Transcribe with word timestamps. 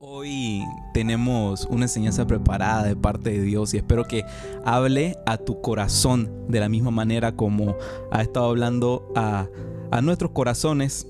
Hoy 0.00 0.62
tenemos 0.94 1.66
una 1.68 1.86
enseñanza 1.86 2.24
preparada 2.24 2.84
de 2.84 2.94
parte 2.94 3.30
de 3.30 3.42
Dios 3.42 3.74
y 3.74 3.78
espero 3.78 4.04
que 4.04 4.22
hable 4.64 5.16
a 5.26 5.38
tu 5.38 5.60
corazón 5.60 6.30
de 6.46 6.60
la 6.60 6.68
misma 6.68 6.92
manera 6.92 7.34
como 7.34 7.76
ha 8.12 8.22
estado 8.22 8.46
hablando 8.46 9.12
a, 9.16 9.48
nuestros 10.00 10.30
corazones, 10.30 11.08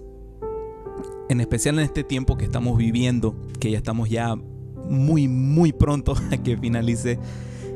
en 1.28 1.42
especial 1.42 1.78
en 1.78 1.84
este 1.84 2.02
tiempo 2.02 2.38
que 2.38 2.46
estamos 2.46 2.78
viviendo, 2.78 3.36
que 3.60 3.70
ya 3.72 3.76
estamos 3.76 4.08
ya 4.08 4.36
muy, 4.36 5.28
muy 5.28 5.74
pronto 5.74 6.14
a 6.32 6.38
que 6.38 6.56
finalice 6.56 7.18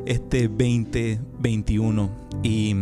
este 0.07 0.49
2021. 0.49 2.11
¿Y 2.43 2.75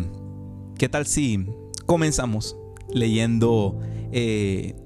qué 0.78 0.88
tal 0.88 1.04
si 1.06 1.46
comenzamos 1.84 2.56
leyendo... 2.92 3.76
Eh, 4.12 4.76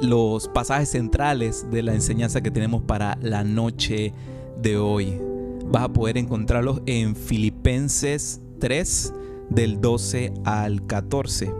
los 0.00 0.48
pasajes 0.48 0.90
centrales 0.90 1.70
de 1.70 1.82
la 1.82 1.94
enseñanza 1.94 2.40
que 2.40 2.50
tenemos 2.50 2.82
para 2.82 3.18
la 3.22 3.44
noche 3.44 4.12
de 4.60 4.76
hoy. 4.76 5.20
Vas 5.66 5.84
a 5.84 5.92
poder 5.92 6.18
encontrarlos 6.18 6.82
en 6.86 7.16
Filipenses 7.16 8.40
3 8.58 9.12
del 9.50 9.80
12 9.80 10.32
al 10.44 10.86
14. 10.86 11.52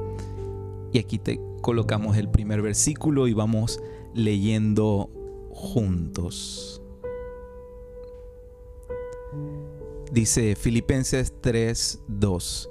Y 0.93 0.99
aquí 0.99 1.19
te 1.19 1.41
colocamos 1.61 2.17
el 2.17 2.29
primer 2.29 2.63
versículo 2.63 3.27
y 3.27 3.35
vamos 3.35 3.81
leyendo 4.15 5.11
juntos. 5.51 6.83
Dice 10.13 10.55
Filipenses 10.55 11.35
3, 11.41 12.03
2. 12.07 12.71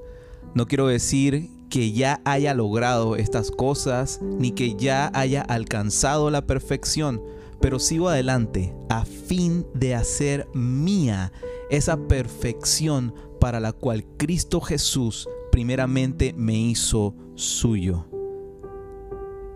No 0.55 0.67
quiero 0.67 0.87
decir 0.87 1.49
que 1.73 1.91
ya 1.91 2.21
haya 2.23 2.53
logrado 2.53 3.15
estas 3.15 3.49
cosas, 3.49 4.19
ni 4.21 4.51
que 4.51 4.75
ya 4.75 5.09
haya 5.15 5.41
alcanzado 5.41 6.29
la 6.29 6.45
perfección, 6.45 7.19
pero 7.59 7.79
sigo 7.79 8.09
adelante 8.09 8.75
a 8.89 9.05
fin 9.05 9.65
de 9.73 9.95
hacer 9.95 10.47
mía 10.53 11.33
esa 11.71 11.97
perfección 11.97 13.15
para 13.39 13.59
la 13.59 13.71
cual 13.71 14.05
Cristo 14.17 14.61
Jesús 14.61 15.27
primeramente 15.51 16.35
me 16.37 16.53
hizo 16.53 17.15
suyo. 17.33 18.05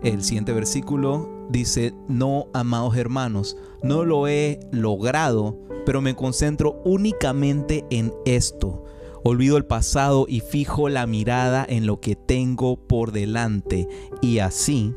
El 0.02 0.24
siguiente 0.24 0.52
versículo 0.52 1.46
dice, 1.50 1.94
no, 2.08 2.48
amados 2.52 2.96
hermanos, 2.96 3.56
no 3.84 4.04
lo 4.04 4.26
he 4.26 4.58
logrado, 4.72 5.56
pero 5.86 6.00
me 6.00 6.16
concentro 6.16 6.82
únicamente 6.84 7.86
en 7.90 8.12
esto 8.24 8.82
Olvido 9.30 9.58
el 9.58 9.66
pasado 9.66 10.24
y 10.26 10.40
fijo 10.40 10.88
la 10.88 11.06
mirada 11.06 11.66
en 11.68 11.86
lo 11.86 12.00
que 12.00 12.16
tengo 12.16 12.78
por 12.78 13.12
delante 13.12 13.86
y 14.22 14.38
así 14.38 14.94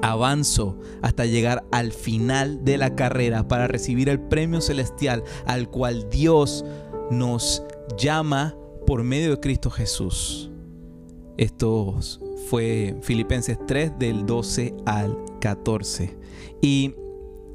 avanzo 0.00 0.78
hasta 1.02 1.26
llegar 1.26 1.62
al 1.72 1.92
final 1.92 2.64
de 2.64 2.78
la 2.78 2.94
carrera 2.94 3.46
para 3.48 3.66
recibir 3.68 4.08
el 4.08 4.18
premio 4.18 4.62
celestial 4.62 5.24
al 5.44 5.68
cual 5.68 6.08
Dios 6.08 6.64
nos 7.10 7.62
llama 7.98 8.56
por 8.86 9.04
medio 9.04 9.32
de 9.32 9.40
Cristo 9.40 9.68
Jesús. 9.68 10.50
Esto 11.36 11.98
fue 12.48 12.96
Filipenses 13.02 13.58
3 13.66 13.98
del 13.98 14.24
12 14.24 14.74
al 14.86 15.18
14. 15.38 16.16
Y 16.62 16.94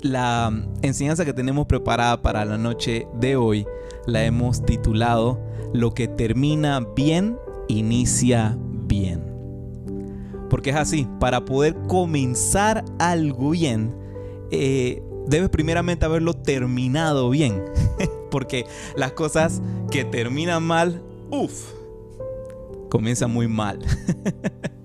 la 0.01 0.51
enseñanza 0.81 1.25
que 1.25 1.33
tenemos 1.33 1.65
preparada 1.67 2.21
para 2.21 2.45
la 2.45 2.57
noche 2.57 3.07
de 3.19 3.35
hoy 3.35 3.67
la 4.05 4.23
hemos 4.23 4.65
titulado 4.65 5.39
Lo 5.73 5.93
que 5.93 6.07
termina 6.07 6.79
bien, 6.95 7.37
inicia 7.67 8.57
bien. 8.87 9.23
Porque 10.49 10.69
es 10.69 10.75
así, 10.75 11.07
para 11.19 11.43
poder 11.45 11.75
comenzar 11.87 12.85
algo 12.99 13.51
bien, 13.51 13.93
eh, 14.51 15.03
debes 15.27 15.49
primeramente 15.49 16.05
haberlo 16.05 16.33
terminado 16.33 17.29
bien. 17.29 17.63
Porque 18.31 18.65
las 18.95 19.11
cosas 19.11 19.61
que 19.91 20.05
terminan 20.05 20.63
mal, 20.63 21.01
uff, 21.31 21.71
comienzan 22.89 23.31
muy 23.31 23.47
mal. 23.47 23.79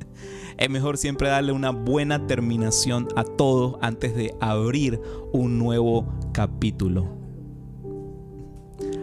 es 0.58 0.70
mejor 0.70 0.98
siempre 0.98 1.28
darle 1.28 1.52
una 1.52 1.70
buena 1.70 2.26
terminación 2.26 3.08
a 3.16 3.24
todo 3.24 3.78
antes 3.82 4.14
de 4.14 4.34
abrir 4.40 5.00
un 5.32 5.58
nuevo 5.58 6.06
capítulo 6.32 7.22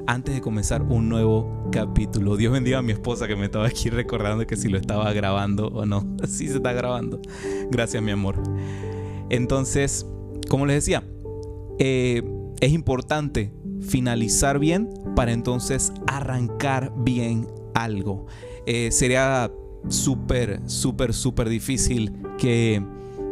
antes 0.09 0.33
de 0.33 0.41
comenzar 0.41 0.81
un 0.81 1.07
nuevo 1.07 1.69
capítulo. 1.71 2.35
Dios 2.35 2.51
bendiga 2.51 2.79
a 2.79 2.81
mi 2.81 2.91
esposa 2.91 3.27
que 3.27 3.35
me 3.35 3.45
estaba 3.45 3.67
aquí 3.67 3.91
recordando 3.91 4.47
que 4.47 4.55
si 4.55 4.67
lo 4.67 4.79
estaba 4.79 5.13
grabando 5.13 5.67
o 5.67 5.85
no. 5.85 6.03
Sí 6.27 6.47
se 6.47 6.57
está 6.57 6.73
grabando. 6.73 7.21
Gracias, 7.69 8.01
mi 8.01 8.09
amor. 8.09 8.41
Entonces, 9.29 10.07
como 10.49 10.65
les 10.65 10.77
decía, 10.77 11.03
eh, 11.77 12.23
es 12.59 12.71
importante 12.71 13.53
finalizar 13.81 14.57
bien 14.57 14.89
para 15.15 15.31
entonces 15.31 15.93
arrancar 16.07 16.91
bien 16.97 17.47
algo. 17.75 18.25
Eh, 18.65 18.91
sería 18.91 19.51
súper, 19.87 20.61
súper, 20.65 21.13
súper 21.13 21.49
difícil 21.49 22.13
que, 22.37 22.81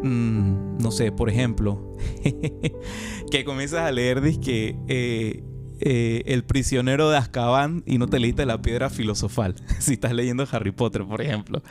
mm, 0.03 0.77
no 0.79 0.91
sé, 0.91 1.11
por 1.11 1.29
ejemplo, 1.29 1.95
que 3.31 3.43
comienzas 3.45 3.81
a 3.81 3.91
leer 3.91 4.21
que 4.39 4.75
eh, 4.87 5.43
eh, 5.79 6.23
el 6.25 6.43
prisionero 6.43 7.09
de 7.09 7.17
Azkaban 7.17 7.83
y 7.85 7.99
no 7.99 8.07
te 8.07 8.19
leíste 8.19 8.45
la 8.45 8.61
piedra 8.61 8.89
filosofal. 8.89 9.55
si 9.79 9.93
estás 9.93 10.13
leyendo 10.13 10.47
Harry 10.51 10.71
Potter, 10.71 11.05
por 11.05 11.21
ejemplo. 11.21 11.61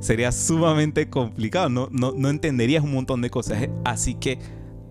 Sería 0.00 0.32
sumamente 0.32 1.08
complicado, 1.08 1.68
no, 1.68 1.88
no, 1.90 2.12
no 2.12 2.28
entenderías 2.28 2.84
un 2.84 2.92
montón 2.92 3.22
de 3.22 3.30
cosas. 3.30 3.68
Así 3.84 4.14
que, 4.14 4.38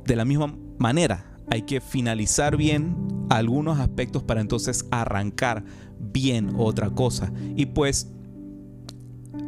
de 0.05 0.15
la 0.15 0.25
misma 0.25 0.55
manera, 0.79 1.37
hay 1.49 1.63
que 1.63 1.81
finalizar 1.81 2.57
bien 2.57 2.95
algunos 3.29 3.79
aspectos 3.79 4.23
para 4.23 4.41
entonces 4.41 4.85
arrancar 4.91 5.63
bien 5.99 6.53
otra 6.57 6.89
cosa. 6.89 7.31
Y 7.55 7.67
pues 7.67 8.11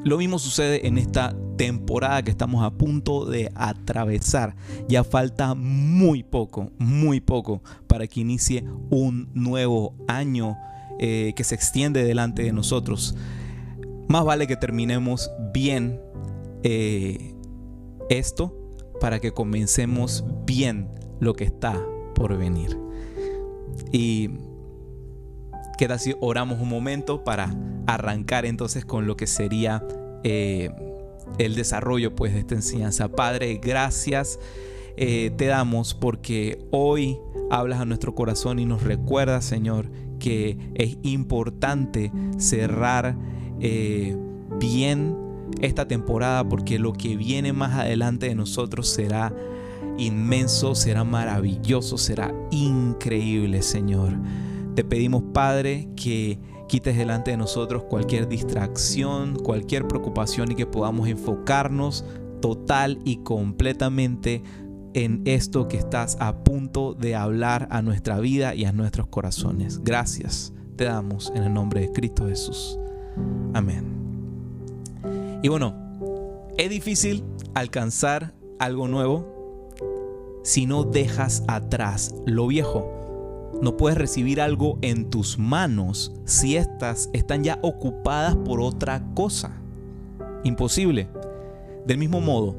lo 0.03 0.17
mismo 0.17 0.39
sucede 0.39 0.87
en 0.87 0.97
esta 0.97 1.35
temporada 1.57 2.23
que 2.23 2.31
estamos 2.31 2.63
a 2.63 2.71
punto 2.71 3.25
de 3.25 3.51
atravesar. 3.55 4.55
Ya 4.87 5.03
falta 5.03 5.55
muy 5.55 6.23
poco, 6.23 6.71
muy 6.77 7.19
poco 7.19 7.61
para 7.87 8.07
que 8.07 8.21
inicie 8.21 8.63
un 8.89 9.29
nuevo 9.33 9.93
año 10.07 10.57
eh, 10.99 11.33
que 11.35 11.43
se 11.43 11.55
extiende 11.55 12.03
delante 12.03 12.43
de 12.43 12.53
nosotros. 12.53 13.15
Más 14.07 14.23
vale 14.23 14.47
que 14.47 14.55
terminemos 14.55 15.29
bien 15.53 15.99
eh, 16.63 17.35
esto 18.09 18.55
para 18.99 19.19
que 19.19 19.31
comencemos 19.31 20.23
bien 20.45 20.89
lo 21.19 21.33
que 21.33 21.43
está 21.43 21.79
por 22.15 22.37
venir. 22.37 22.77
Y 23.91 24.29
queda 25.79 25.97
si 25.97 26.13
oramos 26.19 26.59
un 26.59 26.67
momento 26.67 27.23
para 27.23 27.55
arrancar 27.87 28.45
entonces 28.45 28.83
con 28.83 29.07
lo 29.07 29.15
que 29.15 29.27
sería 29.27 29.81
eh, 30.25 30.71
el 31.37 31.55
desarrollo 31.55 32.17
pues 32.17 32.33
de 32.33 32.39
esta 32.39 32.55
enseñanza. 32.55 33.07
Padre, 33.07 33.61
gracias 33.63 34.39
eh, 34.97 35.31
te 35.37 35.45
damos 35.45 35.93
porque 35.93 36.67
hoy 36.71 37.17
hablas 37.49 37.79
a 37.79 37.85
nuestro 37.85 38.13
corazón 38.13 38.59
y 38.59 38.65
nos 38.65 38.83
recuerdas, 38.83 39.45
Señor, 39.45 39.89
que 40.19 40.57
es 40.75 40.97
importante 41.01 42.11
cerrar 42.37 43.15
eh, 43.61 44.17
bien 44.59 45.15
esta 45.61 45.87
temporada 45.87 46.43
porque 46.43 46.77
lo 46.77 46.91
que 46.91 47.15
viene 47.15 47.53
más 47.53 47.79
adelante 47.79 48.27
de 48.27 48.35
nosotros 48.35 48.89
será 48.89 49.33
inmenso, 49.97 50.75
será 50.75 51.05
maravilloso, 51.05 51.97
será 51.97 52.33
increíble, 52.51 53.61
Señor. 53.61 54.17
Te 54.79 54.85
pedimos, 54.85 55.23
Padre, 55.33 55.89
que 55.97 56.39
quites 56.69 56.95
delante 56.95 57.31
de 57.31 57.37
nosotros 57.37 57.83
cualquier 57.83 58.29
distracción, 58.29 59.35
cualquier 59.35 59.89
preocupación 59.89 60.53
y 60.53 60.55
que 60.55 60.65
podamos 60.65 61.09
enfocarnos 61.09 62.05
total 62.39 62.97
y 63.03 63.17
completamente 63.17 64.41
en 64.93 65.21
esto 65.25 65.67
que 65.67 65.75
estás 65.75 66.15
a 66.21 66.45
punto 66.45 66.93
de 66.93 67.13
hablar 67.13 67.67
a 67.71 67.81
nuestra 67.81 68.21
vida 68.21 68.55
y 68.55 68.63
a 68.63 68.71
nuestros 68.71 69.07
corazones. 69.07 69.83
Gracias 69.83 70.53
te 70.77 70.85
damos 70.85 71.29
en 71.35 71.43
el 71.43 71.53
nombre 71.53 71.81
de 71.81 71.91
Cristo 71.91 72.29
Jesús. 72.29 72.79
Amén. 73.53 73.83
Y 75.43 75.49
bueno, 75.49 75.75
es 76.57 76.69
difícil 76.69 77.25
alcanzar 77.53 78.33
algo 78.59 78.87
nuevo 78.87 79.67
si 80.45 80.65
no 80.65 80.85
dejas 80.85 81.43
atrás 81.49 82.15
lo 82.25 82.47
viejo. 82.47 82.98
No 83.61 83.75
puedes 83.75 83.97
recibir 83.97 84.39
algo 84.39 84.77
en 84.81 85.09
tus 85.09 85.37
manos 85.37 86.13
si 86.25 86.55
éstas 86.55 87.09
están 87.13 87.43
ya 87.43 87.59
ocupadas 87.61 88.35
por 88.37 88.61
otra 88.61 89.03
cosa. 89.15 89.51
Imposible. 90.43 91.09
Del 91.85 91.97
mismo 91.97 92.21
modo, 92.21 92.55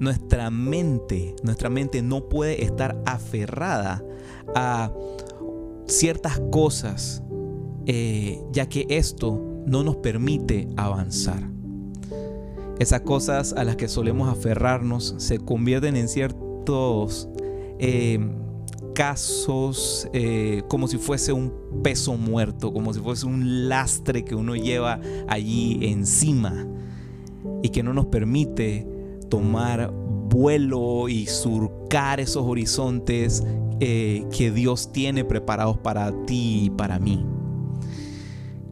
nuestra 0.00 0.50
mente, 0.50 1.34
nuestra 1.42 1.70
mente 1.70 2.02
no 2.02 2.28
puede 2.28 2.64
estar 2.64 3.00
aferrada 3.06 4.02
a 4.54 4.92
ciertas 5.86 6.40
cosas, 6.50 7.22
eh, 7.86 8.42
ya 8.52 8.68
que 8.68 8.86
esto 8.90 9.40
no 9.66 9.82
nos 9.82 9.96
permite 9.96 10.68
avanzar. 10.76 11.42
Esas 12.78 13.02
cosas 13.02 13.52
a 13.52 13.64
las 13.64 13.76
que 13.76 13.88
solemos 13.88 14.28
aferrarnos 14.28 15.14
se 15.18 15.38
convierten 15.38 15.96
en 15.96 16.08
ciertos 16.08 17.28
eh, 17.78 18.18
casos 19.00 20.06
eh, 20.12 20.62
como 20.68 20.86
si 20.86 20.98
fuese 20.98 21.32
un 21.32 21.50
peso 21.82 22.18
muerto, 22.18 22.70
como 22.70 22.92
si 22.92 23.00
fuese 23.00 23.24
un 23.24 23.66
lastre 23.66 24.26
que 24.26 24.34
uno 24.34 24.54
lleva 24.56 25.00
allí 25.26 25.78
encima 25.80 26.66
y 27.62 27.70
que 27.70 27.82
no 27.82 27.94
nos 27.94 28.04
permite 28.08 28.86
tomar 29.30 29.90
vuelo 29.90 31.08
y 31.08 31.24
surcar 31.24 32.20
esos 32.20 32.42
horizontes 32.44 33.42
eh, 33.80 34.26
que 34.36 34.50
Dios 34.50 34.92
tiene 34.92 35.24
preparados 35.24 35.78
para 35.78 36.12
ti 36.26 36.64
y 36.64 36.70
para 36.70 36.98
mí. 36.98 37.24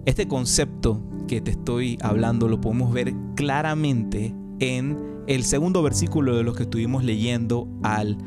Este 0.04 0.28
concepto 0.28 1.00
que 1.26 1.40
te 1.40 1.52
estoy 1.52 1.96
hablando 2.02 2.48
lo 2.48 2.60
podemos 2.60 2.92
ver 2.92 3.14
claramente 3.34 4.34
en 4.58 5.22
el 5.26 5.42
segundo 5.42 5.82
versículo 5.82 6.36
de 6.36 6.42
los 6.42 6.54
que 6.54 6.64
estuvimos 6.64 7.02
leyendo 7.02 7.66
al 7.82 8.18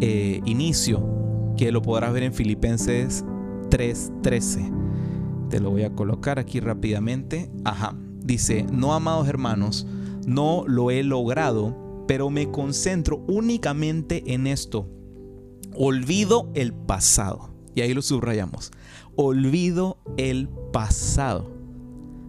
eh, 0.00 0.40
inicio, 0.44 1.25
que 1.56 1.72
lo 1.72 1.82
podrás 1.82 2.12
ver 2.12 2.24
en 2.24 2.34
Filipenses 2.34 3.24
3:13. 3.70 4.72
Te 5.50 5.60
lo 5.60 5.70
voy 5.70 5.82
a 5.82 5.94
colocar 5.94 6.38
aquí 6.38 6.60
rápidamente. 6.60 7.50
Ajá. 7.64 7.96
Dice, 8.24 8.66
no 8.72 8.92
amados 8.92 9.28
hermanos, 9.28 9.86
no 10.26 10.64
lo 10.66 10.90
he 10.90 11.02
logrado, 11.04 12.04
pero 12.08 12.30
me 12.30 12.50
concentro 12.50 13.24
únicamente 13.28 14.34
en 14.34 14.46
esto. 14.46 14.88
Olvido 15.74 16.50
el 16.54 16.72
pasado. 16.72 17.50
Y 17.74 17.82
ahí 17.82 17.94
lo 17.94 18.02
subrayamos 18.02 18.72
olvido 19.16 19.98
el 20.16 20.48
pasado. 20.72 21.50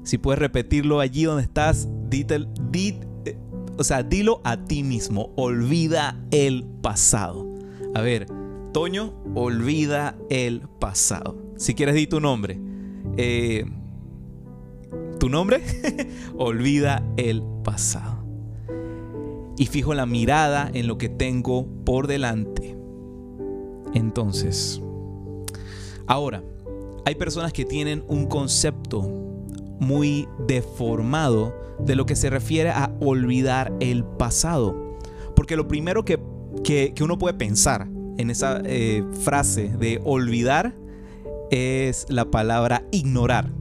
Si 0.04 0.18
puedes 0.18 0.40
repetirlo 0.40 1.00
allí 1.00 1.26
donde 1.26 1.44
estás, 1.44 1.88
eh, 2.12 3.38
o 3.78 3.84
sea, 3.84 4.04
dilo 4.04 4.42
a 4.44 4.58
ti 4.58 4.84
mismo, 4.84 5.34
olvida 5.36 6.18
el 6.32 6.66
pasado. 6.82 7.46
A 7.94 8.02
ver, 8.02 8.26
Toño, 8.74 9.14
olvida 9.36 10.18
el 10.30 10.62
pasado. 10.80 11.36
Si 11.58 11.74
quieres, 11.74 11.96
di 11.96 12.08
tu 12.08 12.20
nombre. 12.20 12.60
Eh, 13.18 13.66
¿Tu 15.20 15.30
nombre? 15.30 15.62
olvida 16.38 17.04
el 17.18 17.44
pasado. 17.64 18.24
Y 19.58 19.66
fijo 19.66 19.94
la 19.94 20.06
mirada 20.06 20.70
en 20.74 20.88
lo 20.88 20.98
que 20.98 21.10
tengo 21.10 21.68
por 21.84 22.08
delante. 22.08 22.78
Entonces, 23.94 24.82
ahora, 26.06 26.44
hay 27.06 27.16
personas 27.16 27.54
que 27.54 27.66
tienen 27.66 28.04
un 28.08 28.28
concepto 28.28 29.02
muy 29.80 30.28
deformado 30.46 31.56
de 31.80 31.96
lo 31.96 32.06
que 32.06 32.16
se 32.16 32.30
refiere 32.30 32.70
a 32.70 32.92
olvidar 33.00 33.74
el 33.80 34.04
pasado. 34.04 34.98
Porque 35.36 35.56
lo 35.56 35.68
primero 35.68 36.04
que, 36.06 36.20
uno 37.02 37.18
puede 37.18 37.36
pensar 37.36 37.88
en 38.18 38.30
esa 38.30 38.62
eh, 38.66 39.04
frase 39.22 39.70
de 39.78 40.02
olvidar 40.04 40.76
es 41.52 42.06
la 42.10 42.26
palabra 42.26 42.84
ignorar. 42.92 43.52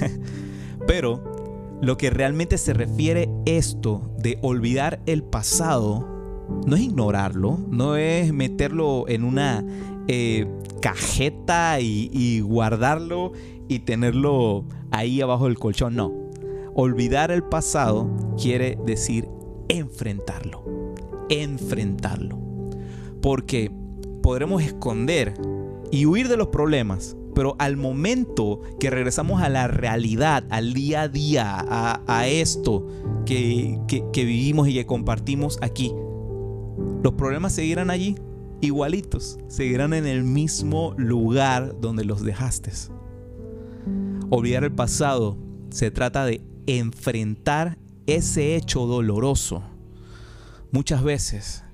Pero 0.86 1.22
lo 1.80 1.96
que 1.96 2.10
realmente 2.10 2.58
se 2.58 2.74
refiere 2.74 3.28
esto 3.46 4.10
de 4.18 4.38
olvidar 4.42 5.00
el 5.06 5.22
pasado 5.22 6.06
no 6.66 6.76
es 6.76 6.82
ignorarlo, 6.82 7.58
no 7.68 7.96
es 7.96 8.32
meterlo 8.32 9.06
en 9.08 9.24
una 9.24 9.64
eh, 10.08 10.46
cajeta 10.80 11.80
y, 11.80 12.40
guardarlo 12.40 13.32
y 13.68 13.80
tenerlo 13.80 14.64
ahí 14.90 15.20
abajo 15.20 15.46
del 15.46 15.58
colchón. 15.58 15.94
No. 15.94 16.12
Olvidar 16.74 17.30
el 17.30 17.42
pasado 17.42 18.10
quiere 18.40 18.78
decir 18.84 19.28
enfrentarlo. 19.68 20.64
Enfrentarlo. 21.28 22.38
Porque 23.22 23.70
podremos 24.30 24.62
esconder 24.62 25.34
y 25.90 26.06
huir 26.06 26.28
de 26.28 26.36
los 26.36 26.46
problemas, 26.50 27.16
pero 27.34 27.56
al 27.58 27.76
momento 27.76 28.60
que 28.78 28.88
regresamos 28.88 29.42
a 29.42 29.48
la 29.48 29.66
realidad, 29.66 30.44
al 30.50 30.72
día 30.72 31.02
a 31.02 31.08
día, 31.08 31.56
a, 32.06 32.28
esto 32.28 32.86
que, 33.26 33.80
que 33.88 34.24
vivimos 34.24 34.68
y 34.68 34.74
que 34.74 34.86
compartimos 34.86 35.58
aquí, 35.62 35.92
los 37.02 37.14
problemas 37.14 37.54
seguirán 37.54 37.90
allí, 37.90 38.14
igualitos, 38.60 39.36
seguirán 39.48 39.94
en 39.94 40.06
el 40.06 40.22
mismo 40.22 40.94
lugar 40.96 41.80
donde 41.80 42.04
los 42.04 42.22
dejaste. 42.22 42.70
Olvidar 44.30 44.62
el 44.62 44.72
pasado 44.72 45.38
se 45.70 45.90
trata 45.90 46.24
de 46.24 46.40
enfrentar 46.68 47.78
ese 48.06 48.54
hecho 48.54 48.86
doloroso. 48.86 49.64
Muchas 50.70 51.02
veces 51.02 51.64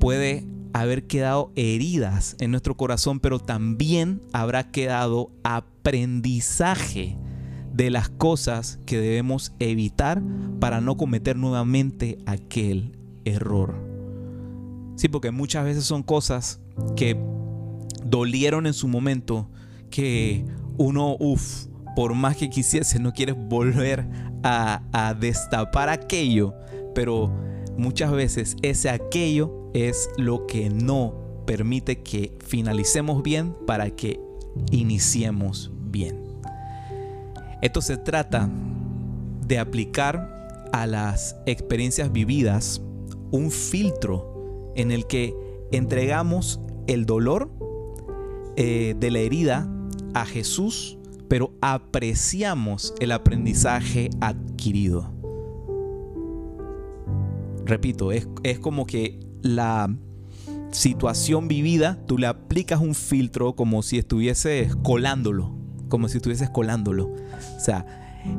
puede 0.00 0.48
haber 0.72 1.06
quedado 1.06 1.52
heridas 1.54 2.36
en 2.40 2.50
nuestro 2.50 2.76
corazón, 2.76 3.20
pero 3.20 3.38
también 3.38 4.22
habrá 4.32 4.70
quedado 4.70 5.30
aprendizaje 5.44 7.18
de 7.72 7.90
las 7.90 8.08
cosas 8.08 8.78
que 8.86 8.98
debemos 8.98 9.52
evitar 9.58 10.22
para 10.60 10.80
no 10.80 10.96
cometer 10.96 11.36
nuevamente 11.36 12.18
aquel 12.26 12.96
error. 13.24 13.74
Sí, 14.96 15.08
porque 15.08 15.30
muchas 15.30 15.64
veces 15.64 15.84
son 15.84 16.02
cosas 16.02 16.60
que 16.96 17.18
dolieron 18.04 18.66
en 18.66 18.74
su 18.74 18.88
momento, 18.88 19.48
que 19.90 20.44
uno, 20.76 21.16
uff, 21.18 21.66
por 21.96 22.14
más 22.14 22.36
que 22.36 22.50
quisiese, 22.50 22.98
no 22.98 23.12
quieres 23.12 23.36
volver 23.36 24.06
a, 24.42 24.82
a 24.92 25.14
destapar 25.14 25.88
aquello, 25.88 26.54
pero 26.94 27.32
muchas 27.76 28.12
veces 28.12 28.56
ese 28.62 28.90
aquello 28.90 29.61
es 29.74 30.10
lo 30.16 30.46
que 30.46 30.70
no 30.70 31.14
permite 31.46 32.02
que 32.02 32.32
finalicemos 32.44 33.22
bien 33.22 33.54
para 33.66 33.90
que 33.90 34.20
iniciemos 34.70 35.72
bien. 35.90 36.22
Esto 37.60 37.80
se 37.80 37.96
trata 37.96 38.50
de 39.46 39.58
aplicar 39.58 40.68
a 40.72 40.86
las 40.86 41.36
experiencias 41.46 42.12
vividas 42.12 42.82
un 43.30 43.50
filtro 43.50 44.72
en 44.74 44.90
el 44.90 45.06
que 45.06 45.34
entregamos 45.70 46.60
el 46.86 47.06
dolor 47.06 47.50
eh, 48.56 48.94
de 48.98 49.10
la 49.10 49.20
herida 49.20 49.68
a 50.14 50.26
Jesús, 50.26 50.98
pero 51.28 51.52
apreciamos 51.60 52.94
el 53.00 53.12
aprendizaje 53.12 54.10
adquirido. 54.20 55.12
Repito, 57.64 58.12
es, 58.12 58.28
es 58.42 58.58
como 58.58 58.86
que 58.86 59.20
la 59.42 59.94
situación 60.70 61.48
vivida, 61.48 61.98
tú 62.06 62.18
le 62.18 62.26
aplicas 62.26 62.80
un 62.80 62.94
filtro 62.94 63.54
como 63.54 63.82
si 63.82 63.98
estuvieses 63.98 64.74
colándolo, 64.76 65.54
como 65.88 66.08
si 66.08 66.16
estuvieses 66.16 66.50
colándolo. 66.50 67.06
O 67.56 67.60
sea, 67.60 67.86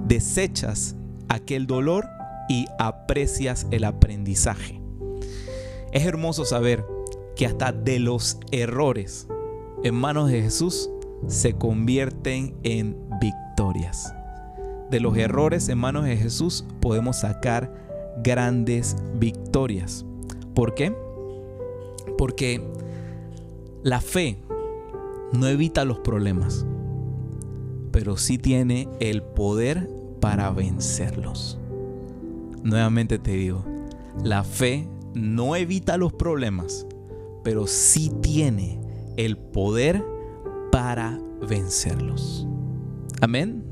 desechas 0.08 0.96
aquel 1.30 1.68
dolor 1.68 2.08
y 2.50 2.66
aprecias 2.80 3.68
el 3.72 3.84
aprendizaje. 3.84 4.82
Es 5.92 6.06
hermoso 6.06 6.46
saber 6.46 6.86
que 7.36 7.46
hasta 7.46 7.72
de 7.72 8.00
los 8.00 8.39
errores 8.51 9.27
en 9.84 9.96
manos 9.96 10.30
de 10.30 10.42
Jesús 10.42 10.89
se 11.27 11.54
convierten 11.54 12.56
en 12.63 12.98
victorias. 13.22 14.13
De 14.89 15.00
los 15.00 15.18
errores 15.18 15.70
en 15.70 15.77
manos 15.77 16.06
de 16.06 16.18
Jesús 16.18 16.66
podemos 16.80 17.20
sacar 17.20 17.74
grandes 18.24 18.96
victorias. 19.16 20.06
¿Por 20.53 20.75
qué? 20.75 20.95
Porque 22.17 22.62
la 23.83 24.01
fe 24.01 24.39
no 25.33 25.48
evita 25.48 25.83
los 25.86 26.00
problemas, 26.00 26.65
pero 27.91 28.17
sí 28.17 28.38
tiene 28.38 28.88
el 29.00 29.24
poder 29.24 29.89
para 30.19 30.51
vencerlos. 30.51 31.60
Nuevamente 32.63 33.19
te 33.19 33.31
digo, 33.31 33.65
la 34.24 34.43
fe 34.43 34.88
no 35.13 35.55
evita 35.55 35.98
los 35.98 36.13
problemas, 36.13 36.88
pero 37.43 37.67
sí 37.67 38.12
tiene 38.22 38.79
el 39.17 39.38
poder 39.38 40.03
para 40.72 41.19
vencerlos. 41.48 42.48
Amén. 43.22 43.63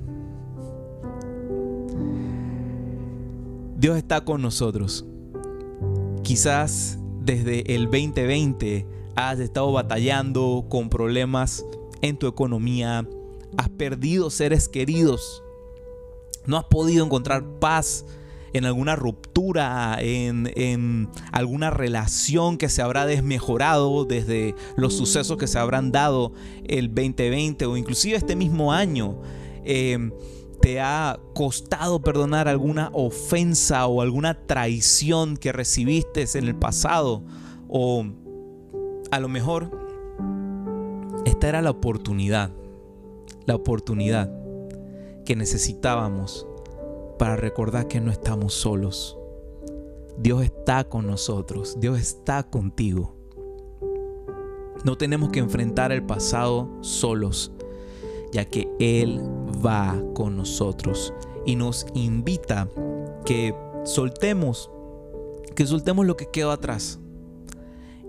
Dios 3.77 3.97
está 3.97 4.23
con 4.23 4.41
nosotros. 4.41 5.05
Quizás 6.23 6.97
desde 7.19 7.75
el 7.75 7.85
2020 7.85 8.85
has 9.15 9.39
estado 9.39 9.71
batallando 9.71 10.65
con 10.69 10.89
problemas 10.89 11.65
en 12.01 12.17
tu 12.17 12.27
economía, 12.27 13.07
has 13.57 13.69
perdido 13.69 14.29
seres 14.29 14.69
queridos, 14.69 15.43
no 16.45 16.57
has 16.57 16.65
podido 16.65 17.05
encontrar 17.05 17.43
paz 17.59 18.05
en 18.53 18.65
alguna 18.65 18.95
ruptura, 18.95 19.97
en, 19.99 21.09
alguna 21.31 21.69
relación 21.69 22.57
que 22.57 22.69
se 22.69 22.81
habrá 22.81 23.05
desmejorado 23.05 24.05
desde 24.05 24.55
los 24.75 24.93
sucesos 24.93 25.37
que 25.37 25.47
se 25.47 25.57
habrán 25.57 25.91
dado 25.91 26.33
el 26.65 26.87
2020 26.89 27.65
o 27.65 27.77
inclusive 27.77 28.17
este 28.17 28.35
mismo 28.35 28.73
año. 28.73 29.17
Eh, 29.63 30.11
te 30.61 30.79
ha 30.79 31.19
costado 31.33 32.01
perdonar 32.01 32.47
alguna 32.47 32.89
ofensa 32.93 33.87
o 33.87 34.01
alguna 34.01 34.45
traición 34.45 35.35
que 35.35 35.51
recibiste 35.51 36.25
en 36.35 36.47
el 36.47 36.55
pasado 36.55 37.23
o 37.67 38.05
a 39.09 39.19
lo 39.19 39.27
mejor 39.27 39.71
esta 41.25 41.49
era 41.49 41.61
la 41.61 41.71
oportunidad, 41.71 42.51
la 43.45 43.55
oportunidad 43.55 44.31
que 45.25 45.35
necesitábamos 45.35 46.47
para 47.17 47.35
recordar 47.35 47.87
que 47.87 48.01
no 48.01 48.11
estamos 48.11 48.53
solos. 48.53 49.17
Dios 50.17 50.43
está 50.43 50.83
con 50.83 51.07
nosotros, 51.07 51.79
Dios 51.79 51.99
está 51.99 52.43
contigo. 52.43 53.15
No 54.83 54.97
tenemos 54.97 55.29
que 55.29 55.39
enfrentar 55.39 55.91
el 55.91 56.03
pasado 56.03 56.69
solos, 56.81 57.51
ya 58.31 58.45
que 58.45 58.67
Él 58.79 59.21
va 59.65 60.01
con 60.13 60.37
nosotros 60.37 61.13
y 61.45 61.55
nos 61.55 61.85
invita 61.93 62.69
que 63.25 63.55
soltemos, 63.83 64.71
que 65.55 65.65
soltemos 65.65 66.05
lo 66.05 66.17
que 66.17 66.29
quedó 66.29 66.51
atrás 66.51 66.99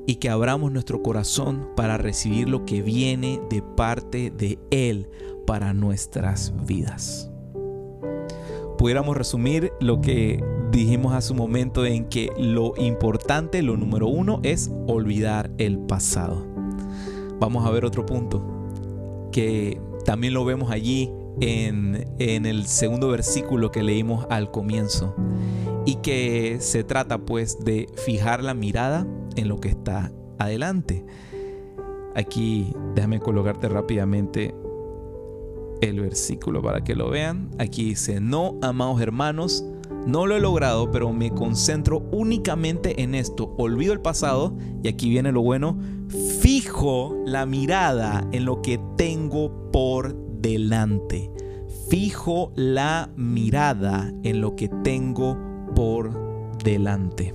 y 0.07 0.17
que 0.17 0.29
abramos 0.29 0.73
nuestro 0.73 1.03
corazón 1.03 1.69
para 1.77 1.97
recibir 1.97 2.49
lo 2.49 2.65
que 2.65 2.83
viene 2.83 3.41
de 3.51 3.63
parte 3.63 4.31
de 4.31 4.59
Él 4.71 5.09
para 5.47 5.73
nuestras 5.73 6.53
vidas. 6.67 7.31
Pudiéramos 8.79 9.17
resumir 9.17 9.73
lo 9.81 10.01
que 10.01 10.43
dijimos 10.73 11.15
hace 11.15 11.33
un 11.33 11.39
momento 11.39 11.85
en 11.87 12.07
que 12.07 12.31
lo 12.37 12.75
importante, 12.77 13.63
lo 13.63 13.77
número 13.77 14.09
uno, 14.09 14.41
es 14.43 14.73
olvidar 14.89 15.51
el 15.59 15.79
pasado. 15.79 16.45
Vamos 17.39 17.65
a 17.65 17.71
ver 17.71 17.85
otro 17.85 18.05
punto 18.07 18.43
que 19.31 19.81
también 20.05 20.35
lo 20.35 20.45
vemos 20.45 20.71
allí 20.71 21.11
en, 21.41 22.15
en 22.19 22.47
el 22.47 22.67
segundo 22.67 23.09
versículo 23.09 23.71
que 23.71 23.83
leímos 23.83 24.27
al 24.31 24.51
comienzo 24.51 25.15
y 25.85 25.97
que 25.97 26.59
se 26.61 26.85
trata 26.85 27.19
pues 27.19 27.65
de 27.65 27.89
fijar 28.05 28.43
la 28.43 28.55
mirada 28.55 29.07
en 29.37 29.49
lo 29.49 29.61
que 29.61 29.69
está 29.69 30.13
adelante. 30.39 31.05
Aquí 32.15 32.73
déjame 32.95 33.21
colocarte 33.21 33.69
rápidamente 33.69 34.55
el 35.81 36.01
versículo 36.01 36.63
para 36.63 36.85
que 36.85 36.95
lo 36.95 37.11
vean. 37.11 37.51
Aquí 37.59 37.85
dice, 37.85 38.21
no, 38.21 38.59
amados 38.63 39.01
hermanos, 39.01 39.65
no 40.07 40.27
lo 40.27 40.37
he 40.37 40.41
logrado, 40.41 40.91
pero 40.91 41.13
me 41.13 41.31
concentro 41.31 41.99
únicamente 42.11 43.03
en 43.03 43.15
esto. 43.15 43.55
Olvido 43.59 43.93
el 43.93 44.01
pasado 44.01 44.57
y 44.83 44.89
aquí 44.89 45.09
viene 45.09 45.33
lo 45.33 45.43
bueno. 45.43 45.79
Fijo 46.41 47.17
la 47.25 47.47
mirada 47.47 48.27
en 48.33 48.45
lo 48.45 48.63
que 48.63 48.81
tengo 48.97 49.71
por 49.71 50.15
delante. 50.41 51.31
Fijo 51.89 52.53
la 52.57 53.11
mirada 53.17 54.13
en 54.23 54.41
lo 54.41 54.57
que 54.57 54.69
tengo 54.83 55.39
por 55.75 56.59
delante. 56.65 57.35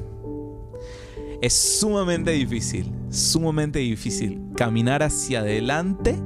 Es 1.42 1.54
sumamente 1.54 2.32
difícil, 2.32 2.92
sumamente 3.10 3.80
difícil 3.80 4.42
caminar 4.56 5.04
hacia 5.04 5.40
adelante 5.40 6.18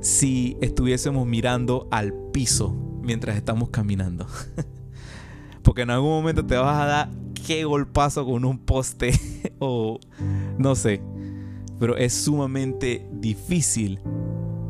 si 0.00 0.58
estuviésemos 0.60 1.26
mirando 1.26 1.88
al 1.90 2.12
piso 2.30 2.76
mientras 3.02 3.36
estamos 3.36 3.70
caminando. 3.70 4.26
Porque 5.74 5.82
en 5.82 5.90
algún 5.90 6.10
momento 6.10 6.46
te 6.46 6.54
vas 6.54 6.80
a 6.80 6.86
dar 6.86 7.10
qué 7.44 7.64
golpazo 7.64 8.24
con 8.24 8.44
un 8.44 8.58
poste 8.58 9.10
o 9.58 9.98
no 10.56 10.76
sé. 10.76 11.02
Pero 11.80 11.96
es 11.96 12.14
sumamente 12.14 13.08
difícil 13.10 13.98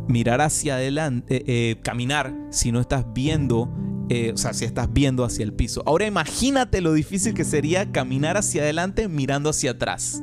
mirar 0.08 0.40
hacia 0.40 0.76
adelante, 0.76 1.36
eh, 1.36 1.44
eh, 1.46 1.76
caminar 1.82 2.34
si 2.48 2.72
no 2.72 2.80
estás 2.80 3.04
viendo 3.12 3.70
eh, 4.08 4.32
o 4.32 4.38
sea, 4.38 4.54
si 4.54 4.64
estás 4.64 4.90
viendo 4.90 5.24
hacia 5.24 5.44
el 5.44 5.52
piso. 5.52 5.82
Ahora 5.84 6.06
imagínate 6.06 6.80
lo 6.80 6.94
difícil 6.94 7.34
que 7.34 7.44
sería 7.44 7.92
caminar 7.92 8.38
hacia 8.38 8.62
adelante 8.62 9.06
mirando 9.06 9.50
hacia 9.50 9.72
atrás. 9.72 10.22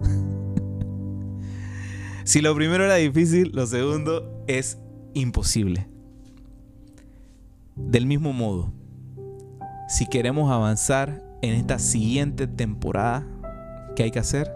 si 2.24 2.40
lo 2.40 2.52
primero 2.56 2.84
era 2.84 2.96
difícil, 2.96 3.52
lo 3.54 3.64
segundo 3.68 4.42
es 4.48 4.76
imposible. 5.14 5.86
Del 7.76 8.06
mismo 8.06 8.32
modo, 8.32 8.72
si 9.94 10.06
queremos 10.06 10.50
avanzar 10.50 11.22
en 11.42 11.54
esta 11.54 11.78
siguiente 11.78 12.46
temporada, 12.46 13.26
¿qué 13.96 14.04
hay 14.04 14.10
que 14.10 14.18
hacer? 14.18 14.50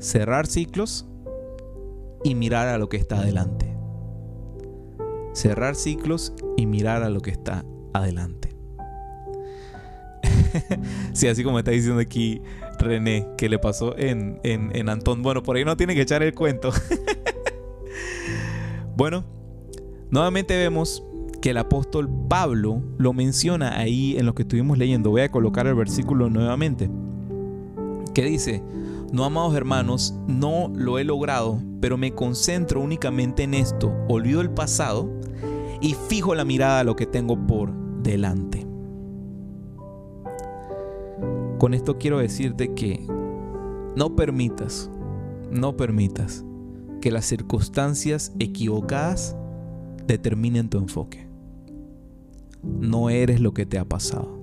Cerrar 0.00 0.46
ciclos 0.46 1.06
y 2.24 2.34
mirar 2.34 2.68
a 2.68 2.78
lo 2.78 2.88
que 2.88 2.96
está 2.96 3.18
adelante 3.18 3.72
cerrar 5.32 5.74
ciclos 5.74 6.32
y 6.56 6.66
mirar 6.66 7.02
a 7.02 7.10
lo 7.10 7.20
que 7.20 7.30
está 7.30 7.64
adelante. 7.92 8.50
sí, 11.12 11.28
así 11.28 11.42
como 11.42 11.58
está 11.58 11.70
diciendo 11.70 12.00
aquí 12.00 12.42
René, 12.78 13.26
que 13.36 13.48
le 13.48 13.58
pasó 13.58 13.96
en, 13.96 14.40
en, 14.42 14.88
Antón. 14.88 15.22
Bueno, 15.22 15.42
por 15.42 15.56
ahí 15.56 15.64
no 15.64 15.76
tiene 15.76 15.94
que 15.94 16.02
echar 16.02 16.22
el 16.22 16.34
cuento. 16.34 16.70
bueno, 18.96 19.24
nuevamente 20.10 20.56
vemos 20.56 21.02
que 21.42 21.50
el 21.50 21.58
apóstol 21.58 22.08
Pablo 22.28 22.80
lo 22.98 23.12
menciona 23.12 23.76
ahí 23.76 24.16
en 24.16 24.26
lo 24.26 24.34
que 24.34 24.42
estuvimos 24.42 24.78
leyendo. 24.78 25.10
Voy 25.10 25.22
a 25.22 25.32
colocar 25.32 25.66
el 25.66 25.74
versículo 25.74 26.30
nuevamente. 26.30 26.88
Que 28.14 28.22
dice, 28.22 28.62
no, 29.12 29.24
amados 29.24 29.54
hermanos, 29.56 30.14
no 30.28 30.72
lo 30.72 31.00
he 31.00 31.04
logrado, 31.04 31.60
pero 31.80 31.98
me 31.98 32.14
concentro 32.14 32.80
únicamente 32.80 33.42
en 33.42 33.54
esto. 33.54 33.92
Olvido 34.08 34.40
el 34.40 34.50
pasado 34.50 35.10
y 35.80 35.94
fijo 36.08 36.36
la 36.36 36.44
mirada 36.44 36.78
a 36.78 36.84
lo 36.84 36.94
que 36.94 37.06
tengo 37.06 37.36
por 37.36 37.72
delante. 38.02 38.64
Con 41.58 41.74
esto 41.74 41.98
quiero 41.98 42.18
decirte 42.18 42.72
que 42.72 43.04
no 43.96 44.14
permitas, 44.14 44.92
no 45.50 45.76
permitas 45.76 46.44
que 47.00 47.10
las 47.10 47.24
circunstancias 47.24 48.32
equivocadas 48.38 49.36
determinen 50.06 50.68
tu 50.70 50.78
enfoque. 50.78 51.31
No 52.62 53.10
eres 53.10 53.40
lo 53.40 53.52
que 53.52 53.66
te 53.66 53.78
ha 53.78 53.84
pasado. 53.84 54.38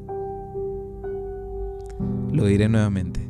Lo 2.31 2.45
diré 2.45 2.69
nuevamente. 2.69 3.27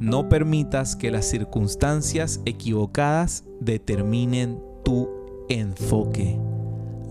No 0.00 0.28
permitas 0.28 0.96
que 0.96 1.10
las 1.10 1.26
circunstancias 1.26 2.40
equivocadas 2.44 3.44
determinen 3.60 4.58
tu 4.82 5.08
enfoque 5.48 6.38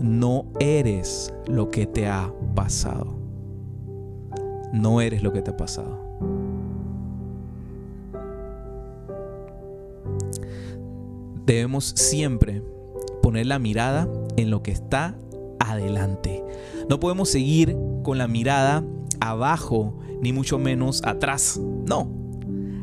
no 0.00 0.46
eres 0.58 1.32
lo 1.46 1.70
que 1.70 1.86
te 1.86 2.08
ha 2.08 2.32
pasado. 2.54 3.14
No 4.72 5.00
eres 5.00 5.22
lo 5.22 5.32
que 5.32 5.42
te 5.42 5.50
ha 5.50 5.56
pasado. 5.56 5.98
Debemos 11.44 11.84
siempre 11.96 12.62
poner 13.22 13.46
la 13.46 13.58
mirada 13.58 14.08
en 14.36 14.50
lo 14.50 14.62
que 14.62 14.70
está 14.70 15.16
adelante. 15.72 16.44
No 16.88 17.00
podemos 17.00 17.28
seguir 17.28 17.76
con 18.02 18.18
la 18.18 18.28
mirada 18.28 18.84
abajo, 19.20 19.94
ni 20.20 20.32
mucho 20.32 20.58
menos 20.58 21.02
atrás. 21.04 21.60
No. 21.86 22.10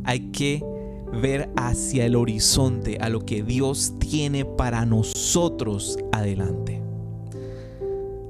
Hay 0.04 0.32
que 0.32 0.64
ver 1.12 1.50
hacia 1.56 2.06
el 2.06 2.16
horizonte, 2.16 2.98
a 3.00 3.10
lo 3.10 3.26
que 3.26 3.44
Dios 3.44 3.94
tiene 4.00 4.46
para 4.46 4.86
nosotros 4.86 5.98
adelante. 6.12 6.82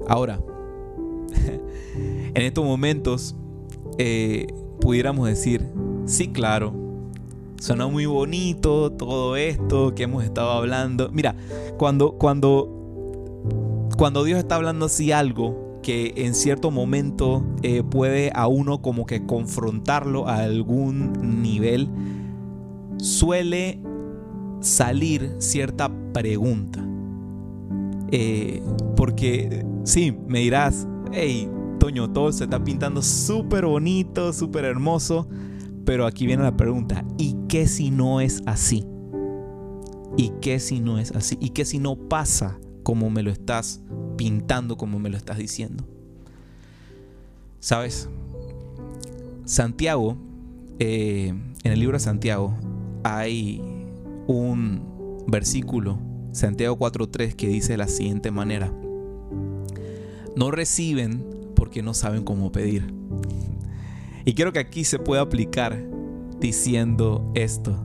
Ahora, 0.08 0.40
en 2.34 2.42
estos 2.42 2.64
momentos 2.64 3.36
eh, 3.98 4.46
pudiéramos 4.80 5.28
decir, 5.28 5.66
sí, 6.06 6.28
claro, 6.28 6.72
suena 7.60 7.86
muy 7.88 8.06
bonito 8.06 8.92
todo 8.92 9.36
esto 9.36 9.94
que 9.94 10.04
hemos 10.04 10.24
estado 10.24 10.50
hablando. 10.52 11.10
Mira, 11.12 11.34
cuando, 11.76 12.12
cuando, 12.12 12.77
cuando 13.98 14.22
Dios 14.22 14.38
está 14.38 14.54
hablando 14.54 14.86
así 14.86 15.10
algo 15.10 15.80
que 15.82 16.14
en 16.16 16.34
cierto 16.34 16.70
momento 16.70 17.44
eh, 17.62 17.82
puede 17.82 18.30
a 18.32 18.46
uno 18.46 18.80
como 18.80 19.06
que 19.06 19.26
confrontarlo 19.26 20.28
a 20.28 20.44
algún 20.44 21.42
nivel, 21.42 21.90
suele 22.98 23.82
salir 24.60 25.34
cierta 25.38 25.90
pregunta. 26.12 26.80
Eh, 28.12 28.62
porque 28.94 29.66
sí, 29.82 30.16
me 30.28 30.40
dirás, 30.40 30.86
hey, 31.12 31.50
Toño, 31.80 32.12
todo 32.12 32.30
se 32.30 32.44
está 32.44 32.62
pintando 32.62 33.02
súper 33.02 33.66
bonito, 33.66 34.32
súper 34.32 34.64
hermoso, 34.64 35.26
pero 35.84 36.06
aquí 36.06 36.24
viene 36.24 36.44
la 36.44 36.56
pregunta, 36.56 37.04
¿y 37.18 37.36
qué 37.48 37.66
si 37.66 37.90
no 37.90 38.20
es 38.20 38.42
así? 38.46 38.86
¿Y 40.16 40.30
qué 40.40 40.60
si 40.60 40.78
no 40.78 41.00
es 41.00 41.10
así? 41.16 41.36
¿Y 41.40 41.50
qué 41.50 41.64
si 41.64 41.80
no 41.80 41.96
pasa 41.96 42.60
como 42.88 43.10
me 43.10 43.22
lo 43.22 43.30
estás 43.30 43.82
pintando, 44.16 44.78
como 44.78 44.98
me 44.98 45.10
lo 45.10 45.18
estás 45.18 45.36
diciendo? 45.36 45.84
¿Sabes? 47.60 48.08
Santiago, 49.44 50.16
eh, 50.78 51.34
en 51.64 51.72
el 51.72 51.80
libro 51.80 51.98
de 51.98 52.00
Santiago, 52.00 52.56
hay 53.04 53.60
un 54.26 55.24
versículo 55.26 55.98
Santiago 56.32 56.78
4.3 56.78 57.34
que 57.34 57.48
dice 57.48 57.72
de 57.72 57.76
la 57.76 57.88
siguiente 57.88 58.30
manera, 58.30 58.72
no 60.34 60.50
reciben 60.50 61.26
porque 61.56 61.82
no 61.82 61.92
saben 61.92 62.24
cómo 62.24 62.52
pedir. 62.52 62.90
Y 64.24 64.32
quiero 64.32 64.54
que 64.54 64.60
aquí 64.60 64.84
se 64.84 64.98
pueda 64.98 65.20
aplicar 65.20 65.78
diciendo 66.40 67.30
esto, 67.34 67.76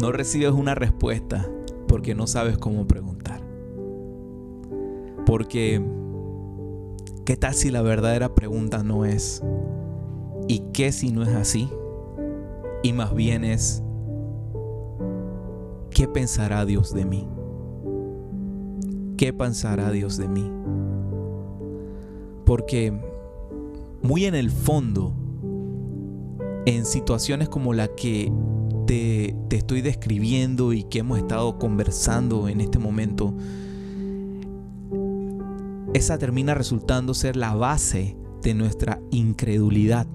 no 0.00 0.12
recibes 0.12 0.52
una 0.52 0.76
respuesta 0.76 1.50
porque 1.88 2.14
no 2.14 2.28
sabes 2.28 2.58
cómo 2.58 2.86
preguntar. 2.86 3.03
Porque, 5.26 5.82
¿qué 7.24 7.36
tal 7.36 7.54
si 7.54 7.70
la 7.70 7.82
verdadera 7.82 8.34
pregunta 8.34 8.82
no 8.82 9.04
es, 9.04 9.42
¿y 10.48 10.60
qué 10.72 10.92
si 10.92 11.12
no 11.12 11.22
es 11.22 11.30
así? 11.30 11.68
Y 12.82 12.92
más 12.92 13.14
bien 13.14 13.44
es, 13.44 13.82
¿qué 15.90 16.06
pensará 16.06 16.66
Dios 16.66 16.92
de 16.92 17.06
mí? 17.06 17.26
¿Qué 19.16 19.32
pensará 19.32 19.90
Dios 19.90 20.18
de 20.18 20.28
mí? 20.28 20.50
Porque 22.44 22.92
muy 24.02 24.26
en 24.26 24.34
el 24.34 24.50
fondo, 24.50 25.14
en 26.66 26.84
situaciones 26.84 27.48
como 27.48 27.72
la 27.72 27.88
que 27.88 28.30
te, 28.86 29.34
te, 29.48 29.56
estoy 29.56 29.80
describiendo 29.80 30.74
y 30.74 30.84
que 30.84 30.98
hemos 30.98 31.16
estado 31.16 31.58
conversando 31.58 32.48
en 32.48 32.60
este 32.60 32.78
momento, 32.78 33.34
esa 35.94 36.18
termina 36.18 36.54
resultando 36.54 37.14
ser 37.14 37.36
la 37.36 37.54
base 37.54 38.16
de 38.42 38.52
nuestra 38.52 39.00
incredulidad, 39.10 40.06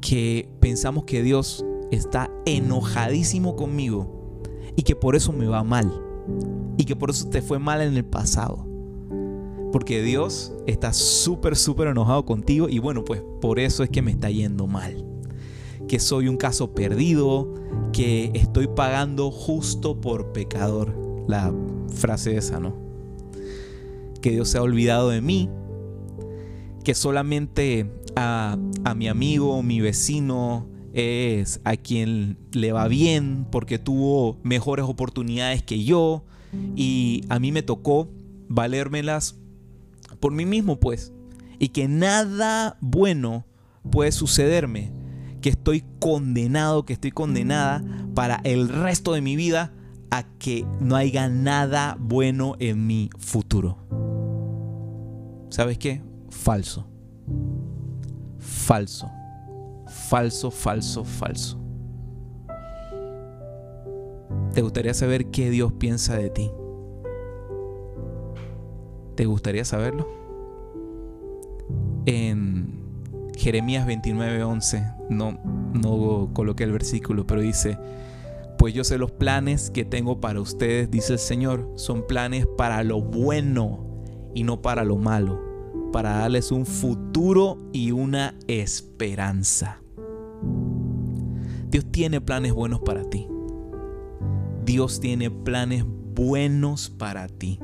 que 0.00 0.48
pensamos 0.60 1.04
que 1.04 1.22
Dios 1.22 1.66
está 1.90 2.30
enojadísimo 2.46 3.56
conmigo 3.56 4.40
y 4.76 4.84
que 4.84 4.96
por 4.96 5.16
eso 5.16 5.32
me 5.32 5.46
va 5.46 5.64
mal 5.64 5.92
y 6.78 6.84
que 6.84 6.96
por 6.96 7.10
eso 7.10 7.28
te 7.28 7.42
fue 7.42 7.58
mal 7.58 7.82
en 7.82 7.96
el 7.96 8.04
pasado. 8.04 8.66
Porque 9.72 10.02
Dios 10.02 10.52
está 10.66 10.92
súper, 10.92 11.56
súper 11.56 11.88
enojado 11.88 12.24
contigo 12.24 12.68
y 12.68 12.78
bueno, 12.78 13.04
pues 13.04 13.22
por 13.40 13.58
eso 13.58 13.82
es 13.82 13.90
que 13.90 14.02
me 14.02 14.12
está 14.12 14.30
yendo 14.30 14.68
mal. 14.68 15.04
Que 15.88 15.98
soy 15.98 16.28
un 16.28 16.36
caso 16.36 16.74
perdido, 16.74 17.54
que 17.92 18.30
estoy 18.34 18.68
pagando 18.68 19.30
justo 19.30 20.00
por 20.00 20.32
pecador. 20.32 20.94
La 21.26 21.52
frase 21.88 22.36
esa, 22.36 22.60
¿no? 22.60 22.81
Que 24.22 24.30
Dios 24.30 24.48
se 24.48 24.58
ha 24.58 24.62
olvidado 24.62 25.10
de 25.10 25.20
mí, 25.20 25.50
que 26.84 26.94
solamente 26.94 27.90
a, 28.16 28.56
mi 28.96 29.08
amigo, 29.08 29.62
mi 29.62 29.80
vecino, 29.80 30.68
es 30.92 31.60
a 31.64 31.76
quien 31.76 32.38
le 32.52 32.72
va 32.72 32.86
bien 32.86 33.46
porque 33.50 33.78
tuvo 33.78 34.38
mejores 34.42 34.84
oportunidades 34.86 35.62
que 35.62 35.84
yo 35.84 36.24
y 36.76 37.24
a 37.30 37.38
mí 37.38 37.50
me 37.50 37.62
tocó 37.62 38.10
valérmelas 38.48 39.36
por 40.20 40.32
mí 40.32 40.44
mismo 40.44 40.78
pues. 40.78 41.12
Y 41.58 41.68
que 41.68 41.88
nada 41.88 42.76
bueno 42.80 43.46
puede 43.90 44.12
sucederme 44.12 44.92
que 45.40 45.48
estoy 45.48 45.84
condenado 45.98 46.84
que 46.84 46.92
estoy 46.92 47.10
condenada 47.10 47.82
para 48.14 48.40
el 48.44 48.68
resto 48.68 49.12
de 49.12 49.20
mi 49.20 49.34
vida 49.34 49.72
a 50.10 50.24
que 50.38 50.64
no 50.80 50.94
haya 50.94 51.28
nada 51.28 51.96
bueno 51.98 52.54
en 52.60 52.86
mi 52.86 53.10
futuro 53.18 54.11
¿sabes 55.52 55.78
qué? 55.78 56.02
falso 56.30 56.86
falso 58.38 59.10
falso, 59.92 60.50
falso, 60.50 61.04
falso. 61.04 61.58
¿Te 64.54 64.60
gustaría 64.60 64.94
saber 64.94 65.26
qué 65.26 65.50
Dios 65.50 65.72
piensa 65.72 66.16
de 66.16 66.30
ti? 66.30 66.50
¿Te 69.14 69.24
gustaría 69.24 69.64
saberlo? 69.64 70.08
En 72.06 72.82
Jeremías 73.36 73.86
29:11, 73.86 74.96
no, 75.08 75.38
no 75.72 76.30
coloqué 76.32 76.64
el 76.64 76.72
versículo, 76.72 77.26
pero 77.26 77.40
dice, 77.40 77.78
pues 78.58 78.74
yo 78.74 78.84
sé 78.84 78.98
los 78.98 79.12
planes 79.12 79.70
que 79.70 79.84
tengo 79.84 80.20
para 80.20 80.40
ustedes, 80.40 80.90
dice 80.90 81.14
el 81.14 81.18
Señor, 81.18 81.70
son 81.76 82.06
planes 82.06 82.46
para 82.46 82.82
lo 82.82 83.00
bueno 83.00 83.86
y 84.34 84.44
no 84.44 84.60
para 84.60 84.84
lo 84.84 84.96
malo, 84.96 85.40
para 85.92 86.18
darles 86.18 86.50
un 86.50 86.64
futuro 86.66 87.58
y 87.72 87.92
una 87.92 88.34
esperanza. 88.48 89.80
Dios 91.68 91.84
tiene 91.90 92.20
planes 92.20 92.52
buenos 92.52 92.80
para 92.80 93.04
ti. 93.04 93.28
Dios 94.64 95.00
tiene 95.00 95.30
planes 95.30 95.84
buenos 96.14 96.90
para 96.90 97.28
ti. 97.28 97.60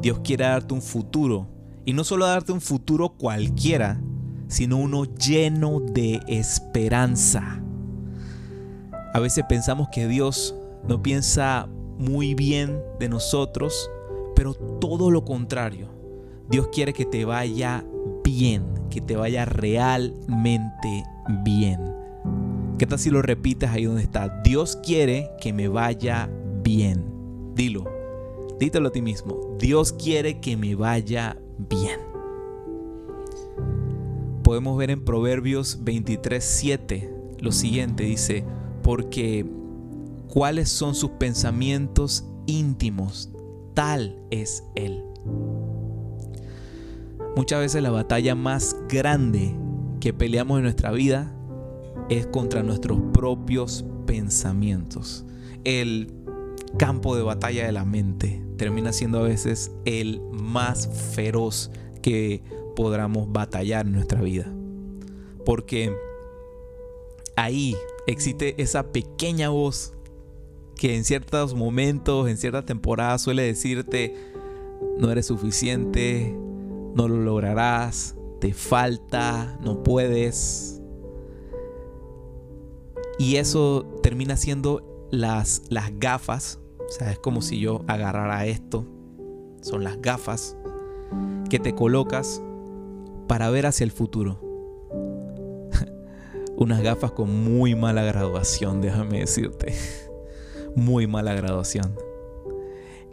Dios 0.00 0.20
quiere 0.24 0.44
darte 0.44 0.74
un 0.74 0.82
futuro. 0.82 1.48
Y 1.84 1.92
no 1.92 2.04
solo 2.04 2.26
darte 2.26 2.52
un 2.52 2.60
futuro 2.60 3.10
cualquiera, 3.10 4.00
sino 4.48 4.76
uno 4.76 5.04
lleno 5.04 5.80
de 5.80 6.20
esperanza. 6.28 7.62
A 9.12 9.20
veces 9.20 9.44
pensamos 9.48 9.88
que 9.90 10.06
Dios 10.06 10.54
no 10.88 11.02
piensa 11.02 11.68
muy 11.98 12.34
bien 12.34 12.80
de 12.98 13.08
nosotros, 13.08 13.90
pero 14.34 14.54
todo 14.54 15.10
lo 15.10 15.24
contrario. 15.24 15.99
Dios 16.50 16.68
quiere 16.72 16.92
que 16.92 17.04
te 17.04 17.24
vaya 17.24 17.84
bien, 18.24 18.64
que 18.90 19.00
te 19.00 19.14
vaya 19.14 19.44
realmente 19.44 21.04
bien. 21.44 21.78
¿Qué 22.76 22.86
tal 22.86 22.98
si 22.98 23.10
lo 23.10 23.22
repites 23.22 23.70
ahí 23.70 23.84
donde 23.84 24.02
está? 24.02 24.40
Dios 24.42 24.76
quiere 24.82 25.30
que 25.40 25.52
me 25.52 25.68
vaya 25.68 26.28
bien. 26.64 27.04
Dilo. 27.54 27.84
Dítelo 28.58 28.88
a 28.88 28.92
ti 28.92 29.00
mismo. 29.00 29.56
Dios 29.60 29.92
quiere 29.92 30.40
que 30.40 30.56
me 30.56 30.74
vaya 30.74 31.36
bien. 31.70 32.00
Podemos 34.42 34.76
ver 34.76 34.90
en 34.90 35.04
Proverbios 35.04 35.84
23:7 35.84 37.10
lo 37.38 37.52
siguiente. 37.52 38.02
Dice, 38.02 38.44
porque 38.82 39.46
cuáles 40.26 40.68
son 40.68 40.96
sus 40.96 41.10
pensamientos 41.10 42.24
íntimos, 42.46 43.30
tal 43.74 44.20
es 44.30 44.64
Él. 44.74 45.04
Muchas 47.36 47.60
veces 47.60 47.82
la 47.82 47.90
batalla 47.90 48.34
más 48.34 48.76
grande 48.88 49.54
que 50.00 50.12
peleamos 50.12 50.58
en 50.58 50.64
nuestra 50.64 50.90
vida 50.90 51.32
es 52.08 52.26
contra 52.26 52.62
nuestros 52.62 52.98
propios 53.12 53.84
pensamientos. 54.06 55.24
El 55.64 56.12
campo 56.76 57.16
de 57.16 57.22
batalla 57.22 57.66
de 57.66 57.72
la 57.72 57.84
mente 57.84 58.42
termina 58.56 58.92
siendo 58.92 59.20
a 59.20 59.22
veces 59.22 59.70
el 59.84 60.20
más 60.32 60.88
feroz 61.14 61.70
que 62.02 62.42
podamos 62.74 63.30
batallar 63.30 63.86
en 63.86 63.92
nuestra 63.92 64.20
vida. 64.20 64.52
Porque 65.44 65.94
ahí 67.36 67.76
existe 68.06 68.60
esa 68.60 68.90
pequeña 68.90 69.50
voz 69.50 69.94
que 70.76 70.96
en 70.96 71.04
ciertos 71.04 71.54
momentos, 71.54 72.28
en 72.28 72.38
ciertas 72.38 72.66
temporadas 72.66 73.22
suele 73.22 73.42
decirte, 73.42 74.16
no 74.98 75.10
eres 75.10 75.26
suficiente, 75.26 76.34
no 76.94 77.08
lo 77.08 77.16
lograrás, 77.16 78.16
te 78.40 78.52
falta, 78.52 79.58
no 79.62 79.82
puedes, 79.82 80.80
y 83.20 83.36
eso 83.36 83.84
termina 84.02 84.34
siendo 84.38 85.08
las, 85.10 85.64
las 85.68 85.90
gafas. 85.98 86.58
O 86.78 86.90
sea, 86.90 87.12
es 87.12 87.18
como 87.18 87.42
si 87.42 87.60
yo 87.60 87.82
agarrara 87.86 88.46
esto. 88.46 88.86
Son 89.60 89.84
las 89.84 90.00
gafas 90.00 90.56
que 91.50 91.58
te 91.58 91.74
colocas 91.74 92.42
para 93.28 93.50
ver 93.50 93.66
hacia 93.66 93.84
el 93.84 93.90
futuro. 93.90 94.40
Unas 96.56 96.82
gafas 96.82 97.12
con 97.12 97.44
muy 97.44 97.74
mala 97.74 98.04
graduación, 98.04 98.80
déjame 98.80 99.18
decirte. 99.18 99.74
Muy 100.74 101.06
mala 101.06 101.34
graduación. 101.34 101.96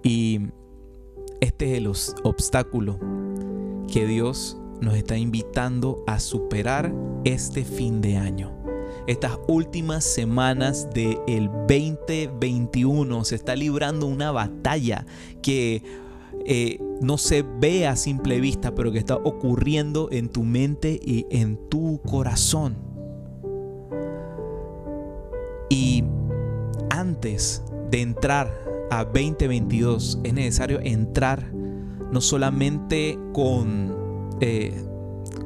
Y 0.03 0.39
este 1.41 1.71
es 1.71 1.77
el 1.79 1.87
obstáculo 2.23 2.97
que 3.91 4.05
Dios 4.05 4.57
nos 4.81 4.95
está 4.95 5.17
invitando 5.17 6.03
a 6.07 6.19
superar 6.19 6.93
este 7.23 7.63
fin 7.63 8.01
de 8.01 8.17
año 8.17 8.57
estas 9.07 9.39
últimas 9.47 10.03
semanas 10.03 10.89
del 10.93 11.49
2021 11.69 13.23
se 13.23 13.35
está 13.35 13.55
librando 13.55 14.05
una 14.05 14.31
batalla 14.31 15.05
que 15.41 15.81
eh, 16.45 16.77
no 17.01 17.17
se 17.17 17.41
ve 17.41 17.87
a 17.87 17.95
simple 17.95 18.41
vista, 18.41 18.75
pero 18.75 18.91
que 18.91 18.99
está 18.99 19.15
ocurriendo 19.15 20.09
en 20.11 20.27
tu 20.27 20.43
mente 20.43 20.99
y 21.01 21.25
en 21.29 21.57
tu 21.69 22.01
corazón. 22.05 22.75
Y 25.69 26.03
antes 26.89 27.63
de 27.89 28.01
entrar 28.01 28.53
a 28.91 29.05
2022 29.05 30.19
es 30.23 30.33
necesario 30.33 30.81
entrar 30.81 31.49
no 32.11 32.21
solamente 32.21 33.19
con 33.33 34.37
eh, 34.39 34.83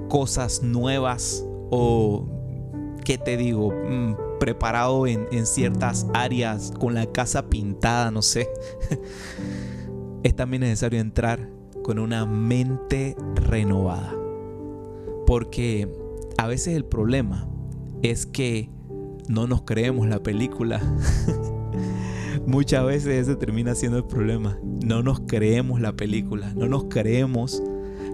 cosas 0.09 0.61
nuevas 0.63 1.45
o 1.69 2.25
¿qué 3.03 3.17
te 3.17 3.37
digo? 3.37 3.71
Mm, 3.71 4.15
preparado 4.39 5.05
en, 5.07 5.45
ciertas 5.45 6.07
áreas, 6.13 6.71
con 6.79 6.93
la 6.93 7.05
casa 7.05 7.47
pintada, 7.47 8.11
no 8.11 8.21
sé. 8.21 8.49
es 10.23 10.35
también 10.35 10.61
necesario 10.61 10.99
entrar 10.99 11.49
con 11.83 11.99
una 11.99 12.25
mente 12.25 13.15
renovada. 13.35 14.15
Porque 15.27 15.87
a 16.37 16.47
veces 16.47 16.75
el 16.75 16.85
problema 16.85 17.47
es 18.01 18.25
que 18.25 18.69
no 19.27 19.47
nos 19.47 19.61
creemos 19.61 20.07
la 20.07 20.23
película. 20.23 20.81
Muchas 22.47 22.85
veces 22.85 23.27
ese 23.27 23.35
termina 23.35 23.75
siendo 23.75 23.99
el 23.99 24.05
problema. 24.05 24.57
No 24.83 25.03
nos 25.03 25.21
creemos 25.21 25.79
la 25.79 25.95
película, 25.95 26.53
no 26.55 26.67
nos 26.67 26.85
creemos 26.85 27.61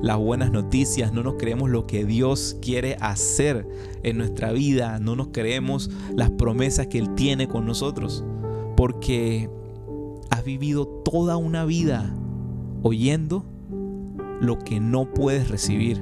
las 0.01 0.17
buenas 0.17 0.51
noticias, 0.51 1.13
no 1.13 1.23
nos 1.23 1.35
creemos 1.35 1.69
lo 1.69 1.87
que 1.87 2.05
Dios 2.05 2.57
quiere 2.61 2.97
hacer 2.99 3.67
en 4.03 4.17
nuestra 4.17 4.51
vida, 4.51 4.99
no 4.99 5.15
nos 5.15 5.29
creemos 5.29 5.89
las 6.15 6.29
promesas 6.31 6.87
que 6.87 6.99
Él 6.99 7.15
tiene 7.15 7.47
con 7.47 7.65
nosotros, 7.65 8.23
porque 8.75 9.49
has 10.29 10.43
vivido 10.43 10.87
toda 10.87 11.37
una 11.37 11.65
vida 11.65 12.13
oyendo 12.83 13.45
lo 14.41 14.59
que 14.59 14.79
no 14.79 15.13
puedes 15.13 15.49
recibir 15.49 16.01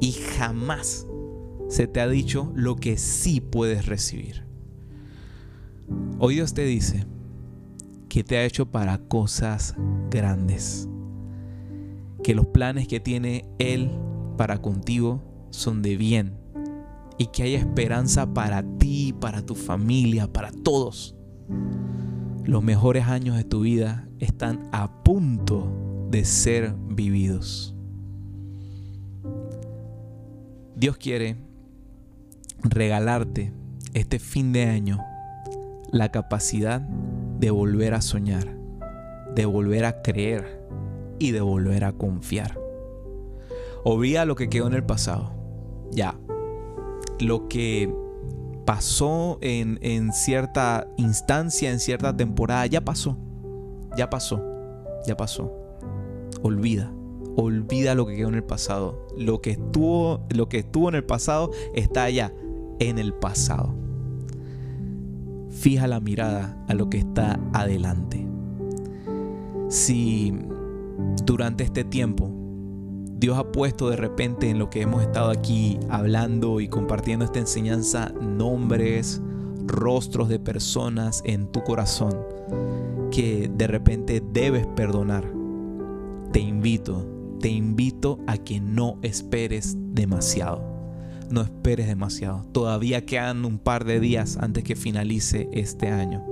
y 0.00 0.12
jamás 0.12 1.06
se 1.68 1.86
te 1.86 2.00
ha 2.00 2.08
dicho 2.08 2.50
lo 2.54 2.76
que 2.76 2.96
sí 2.96 3.40
puedes 3.40 3.86
recibir. 3.86 4.44
Hoy 6.18 6.34
Dios 6.34 6.54
te 6.54 6.64
dice 6.64 7.06
que 8.18 8.24
te 8.24 8.36
ha 8.36 8.44
hecho 8.44 8.66
para 8.66 8.98
cosas 8.98 9.76
grandes 10.10 10.88
que 12.24 12.34
los 12.34 12.46
planes 12.46 12.88
que 12.88 12.98
tiene 12.98 13.44
Él 13.60 13.92
para 14.36 14.60
contigo 14.60 15.22
son 15.50 15.82
de 15.82 15.96
bien 15.96 16.36
y 17.16 17.26
que 17.26 17.44
hay 17.44 17.54
esperanza 17.54 18.34
para 18.34 18.64
ti, 18.78 19.14
para 19.20 19.46
tu 19.46 19.54
familia, 19.54 20.32
para 20.32 20.50
todos. 20.50 21.14
Los 22.42 22.64
mejores 22.64 23.06
años 23.06 23.36
de 23.36 23.44
tu 23.44 23.60
vida 23.60 24.08
están 24.18 24.68
a 24.72 25.04
punto 25.04 25.72
de 26.10 26.24
ser 26.24 26.74
vividos. 26.88 27.76
Dios 30.74 30.96
quiere 30.96 31.36
regalarte 32.64 33.52
este 33.94 34.18
fin 34.18 34.52
de 34.52 34.64
año 34.64 34.98
la 35.92 36.10
capacidad 36.10 36.82
de 37.38 37.50
volver 37.50 37.94
a 37.94 38.00
soñar, 38.00 38.56
de 39.34 39.46
volver 39.46 39.84
a 39.84 40.02
creer, 40.02 40.58
y 41.18 41.32
de 41.32 41.40
volver 41.40 41.84
a 41.84 41.92
confiar. 41.92 42.58
Olvida 43.84 44.24
lo 44.24 44.34
que 44.36 44.48
quedó 44.48 44.66
en 44.66 44.74
el 44.74 44.84
pasado. 44.84 45.32
Ya. 45.90 46.18
Lo 47.20 47.48
que 47.48 47.92
pasó 48.64 49.38
en, 49.40 49.78
en 49.82 50.12
cierta 50.12 50.88
instancia, 50.96 51.70
en 51.70 51.80
cierta 51.80 52.16
temporada, 52.16 52.66
ya 52.66 52.84
pasó. 52.84 53.16
Ya 53.96 54.10
pasó. 54.10 54.42
Ya 55.06 55.16
pasó. 55.16 55.52
Olvida. 56.42 56.92
Olvida 57.36 57.94
lo 57.94 58.06
que 58.06 58.16
quedó 58.16 58.28
en 58.28 58.34
el 58.34 58.44
pasado. 58.44 59.06
Lo 59.16 59.40
que 59.40 59.52
estuvo, 59.52 60.26
lo 60.30 60.48
que 60.48 60.58
estuvo 60.58 60.88
en 60.88 60.96
el 60.96 61.04
pasado 61.04 61.50
está 61.74 62.04
allá, 62.04 62.32
en 62.78 62.98
el 62.98 63.14
pasado. 63.14 63.74
Fija 65.68 65.86
la 65.86 66.00
mirada 66.00 66.56
a 66.66 66.72
lo 66.72 66.88
que 66.88 66.96
está 66.96 67.38
adelante. 67.52 68.26
Si 69.68 70.32
durante 71.26 71.62
este 71.62 71.84
tiempo, 71.84 72.30
Dios 73.18 73.36
ha 73.36 73.52
puesto 73.52 73.90
de 73.90 73.96
repente 73.96 74.48
en 74.48 74.58
lo 74.58 74.70
que 74.70 74.80
hemos 74.80 75.02
estado 75.02 75.28
aquí 75.28 75.78
hablando 75.90 76.60
y 76.60 76.68
compartiendo 76.68 77.26
esta 77.26 77.40
enseñanza 77.40 78.14
nombres, 78.18 79.20
rostros 79.66 80.30
de 80.30 80.38
personas 80.38 81.20
en 81.26 81.52
tu 81.52 81.62
corazón 81.62 82.16
que 83.10 83.50
de 83.54 83.66
repente 83.66 84.22
debes 84.32 84.66
perdonar. 84.68 85.30
Te 86.32 86.40
invito, 86.40 87.06
te 87.40 87.50
invito 87.50 88.20
a 88.26 88.38
que 88.38 88.58
no 88.58 88.98
esperes 89.02 89.76
demasiado. 89.92 90.77
No 91.30 91.42
esperes 91.42 91.86
demasiado. 91.86 92.44
Todavía 92.52 93.04
quedan 93.04 93.44
un 93.44 93.58
par 93.58 93.84
de 93.84 94.00
días 94.00 94.38
antes 94.40 94.64
que 94.64 94.76
finalice 94.76 95.48
este 95.52 95.88
año. 95.88 96.24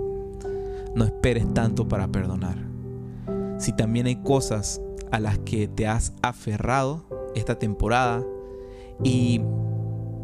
No 0.95 1.05
esperes 1.05 1.53
tanto 1.53 1.87
para 1.87 2.09
perdonar 2.09 2.67
si 3.59 3.73
también 3.73 4.07
hay 4.07 4.17
cosas 4.17 4.81
a 5.11 5.21
las 5.21 5.39
que 5.39 5.69
te 5.69 5.87
has 5.87 6.13
aferrado 6.23 7.05
esta 7.35 7.59
temporada 7.59 8.25
y 9.03 9.41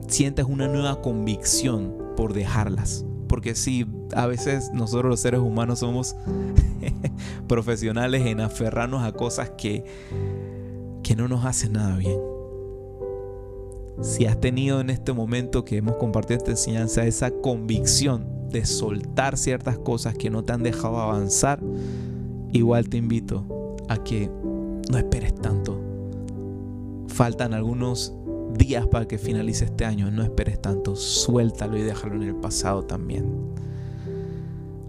sientes 0.09 0.47
una 0.47 0.69
nueva 0.69 1.01
convicción 1.01 1.95
por 2.17 2.33
dejarlas. 2.33 3.05
Porque 3.29 3.55
si 3.55 3.87
a 4.15 4.27
veces 4.27 4.71
nosotros 4.75 5.09
los 5.09 5.21
seres 5.21 5.41
humanos 5.41 5.79
somos 5.79 6.17
profesionales 7.49 8.27
en 8.27 8.41
aferrarnos 8.41 9.03
a 9.03 9.13
cosas 9.13 9.51
que, 9.51 9.85
que 11.03 11.17
no 11.17 11.29
nos 11.29 11.45
hacen 11.45 11.73
nada 11.73 11.97
bien. 11.97 12.32
Si 14.03 14.27
has 14.27 14.41
tenido 14.41 14.81
en 14.81 14.91
este 14.91 15.13
momento 15.13 15.65
que 15.65 15.77
hemos 15.77 15.95
compartido 15.95 16.37
esta 16.37 16.51
enseñanza 16.51 17.07
esa 17.07 17.31
convicción 17.31 18.27
de 18.51 18.67
soltar 18.67 19.39
ciertas 19.39 19.79
cosas 19.79 20.15
que 20.17 20.29
no 20.29 20.43
te 20.43 20.53
han 20.53 20.65
dejado 20.65 20.99
avanzar, 20.99 21.61
igual 22.53 22.89
te 22.89 22.97
invito 22.97 23.45
a 23.89 24.03
que 24.03 24.29
no 24.91 24.99
esperes 24.99 25.37
tanto. 25.37 25.81
Faltan 27.07 27.55
algunos 27.55 28.13
días 28.59 28.89
para 28.89 29.07
que 29.07 29.19
finalice 29.19 29.67
este 29.67 29.85
año. 29.85 30.11
No 30.11 30.25
esperes 30.25 30.61
tanto. 30.61 30.97
Suéltalo 30.97 31.79
y 31.79 31.83
déjalo 31.83 32.17
en 32.17 32.25
el 32.25 32.35
pasado 32.35 32.83
también. 32.83 33.25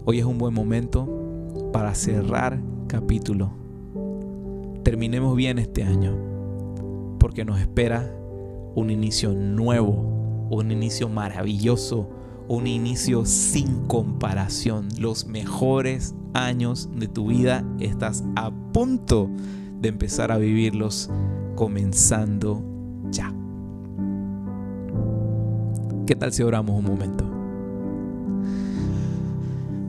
Hoy 0.06 0.18
es 0.18 0.24
un 0.24 0.38
buen 0.38 0.54
momento 0.54 1.70
para 1.72 1.94
cerrar 1.94 2.60
capítulo. 2.88 3.52
Terminemos 4.82 5.36
bien 5.36 5.60
este 5.60 5.84
año. 5.84 6.16
Porque 7.20 7.44
nos 7.44 7.60
espera 7.60 8.10
un 8.74 8.90
inicio 8.90 9.32
nuevo. 9.32 10.48
Un 10.50 10.70
inicio 10.70 11.08
maravilloso. 11.08 12.08
Un 12.48 12.66
inicio 12.66 13.24
sin 13.24 13.86
comparación. 13.86 14.88
Los 14.98 15.26
mejores 15.26 16.14
años 16.34 16.88
de 16.94 17.08
tu 17.08 17.28
vida 17.28 17.64
estás 17.80 18.24
a 18.36 18.50
punto 18.72 19.30
de 19.80 19.88
empezar 19.88 20.32
a 20.32 20.38
vivirlos 20.38 21.10
comenzando 21.54 22.62
ya. 23.10 23.32
¿Qué 26.06 26.14
tal 26.14 26.32
si 26.32 26.42
oramos 26.42 26.76
un 26.76 26.84
momento? 26.84 27.24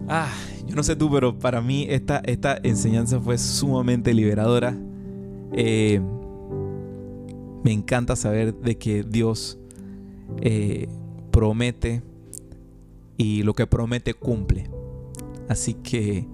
Ah, 0.08 0.32
yo 0.66 0.76
no 0.76 0.84
sé 0.84 0.96
tú, 0.96 1.10
pero 1.12 1.38
para 1.38 1.62
mí 1.62 1.88
esta, 1.90 2.22
esta 2.26 2.58
enseñanza 2.64 3.20
fue 3.20 3.38
sumamente 3.38 4.14
liberadora. 4.14 4.78
Eh, 5.52 6.02
me 7.66 7.72
encanta 7.72 8.16
saber 8.16 8.54
de 8.54 8.78
que 8.78 9.02
Dios 9.02 9.58
eh, 10.40 10.88
promete 11.32 12.04
y 13.18 13.42
lo 13.42 13.56
que 13.56 13.66
promete 13.66 14.14
cumple. 14.14 14.70
Así 15.50 15.74
que 15.74 16.28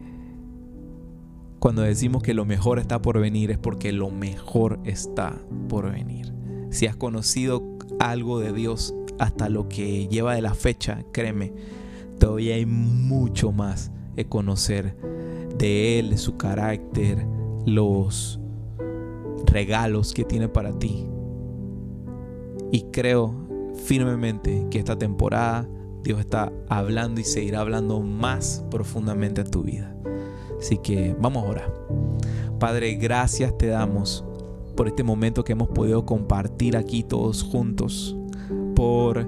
cuando 1.60 1.84
decimos 1.84 2.22
que 2.22 2.34
lo 2.34 2.44
mejor 2.44 2.80
está 2.80 3.02
por 3.02 3.18
venir 3.18 3.50
es 3.50 3.58
porque 3.58 3.94
lo 3.94 4.12
mejor 4.12 4.82
está 4.84 5.42
por 5.70 5.90
venir. 5.90 6.34
Si 6.70 6.86
has 6.86 6.98
conocido 6.98 7.64
algo 8.02 8.42
de 8.42 8.52
Dios 8.52 8.94
hasta 9.18 9.48
lo 9.48 9.70
que 9.70 10.10
lleva 10.10 10.36
de 10.36 10.42
la 10.42 10.54
fecha, 10.54 11.06
créeme, 11.14 11.54
todavía 12.20 12.56
hay 12.56 12.66
mucho 12.66 13.54
más 13.54 13.90
que 14.18 14.26
conocer 14.26 14.98
de 15.58 15.98
Él, 15.98 16.18
su 16.18 16.36
carácter, 16.36 17.26
los 17.66 18.38
regalos 19.46 20.14
que 20.14 20.26
tiene 20.26 20.50
para 20.50 20.78
ti. 20.78 21.08
Y 22.72 22.84
creo 22.92 23.34
firmemente 23.86 24.68
que 24.70 24.80
esta 24.80 24.98
temporada 24.98 25.68
Dios 26.04 26.20
está 26.20 26.52
hablando 26.70 27.22
y 27.22 27.24
seguirá 27.24 27.62
hablando 27.62 28.02
más 28.02 28.64
profundamente 28.72 29.42
a 29.42 29.46
tu 29.46 29.64
vida. 29.64 29.96
Así 30.60 30.78
que 30.78 31.16
vamos 31.20 31.44
ahora. 31.44 31.68
Padre, 32.60 32.96
gracias 32.96 33.58
te 33.58 33.68
damos 33.68 34.24
por 34.76 34.88
este 34.88 35.04
momento 35.04 35.44
que 35.44 35.54
hemos 35.54 35.70
podido 35.70 36.06
compartir 36.06 36.78
aquí 36.78 37.04
todos 37.04 37.44
juntos, 37.44 38.16
por 38.76 39.28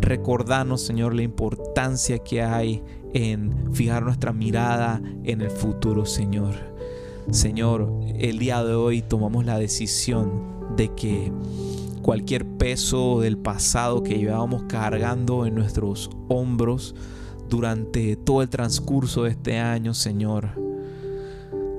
recordarnos, 0.00 0.82
Señor, 0.82 1.14
la 1.14 1.22
importancia 1.22 2.18
que 2.18 2.42
hay 2.42 2.82
en 3.12 3.72
fijar 3.72 4.02
nuestra 4.02 4.32
mirada 4.32 5.02
en 5.24 5.40
el 5.40 5.50
futuro, 5.50 6.06
Señor. 6.06 6.54
Señor, 7.30 7.90
el 8.18 8.38
día 8.38 8.62
de 8.62 8.74
hoy 8.74 9.02
tomamos 9.02 9.44
la 9.44 9.58
decisión 9.58 10.74
de 10.76 10.88
que 10.94 11.32
cualquier 12.04 12.46
peso 12.46 13.20
del 13.20 13.38
pasado 13.38 14.02
que 14.02 14.18
llevábamos 14.18 14.64
cargando 14.64 15.46
en 15.46 15.54
nuestros 15.54 16.10
hombros 16.28 16.94
durante 17.48 18.14
todo 18.16 18.42
el 18.42 18.50
transcurso 18.50 19.24
de 19.24 19.30
este 19.30 19.58
año, 19.58 19.94
Señor, 19.94 20.50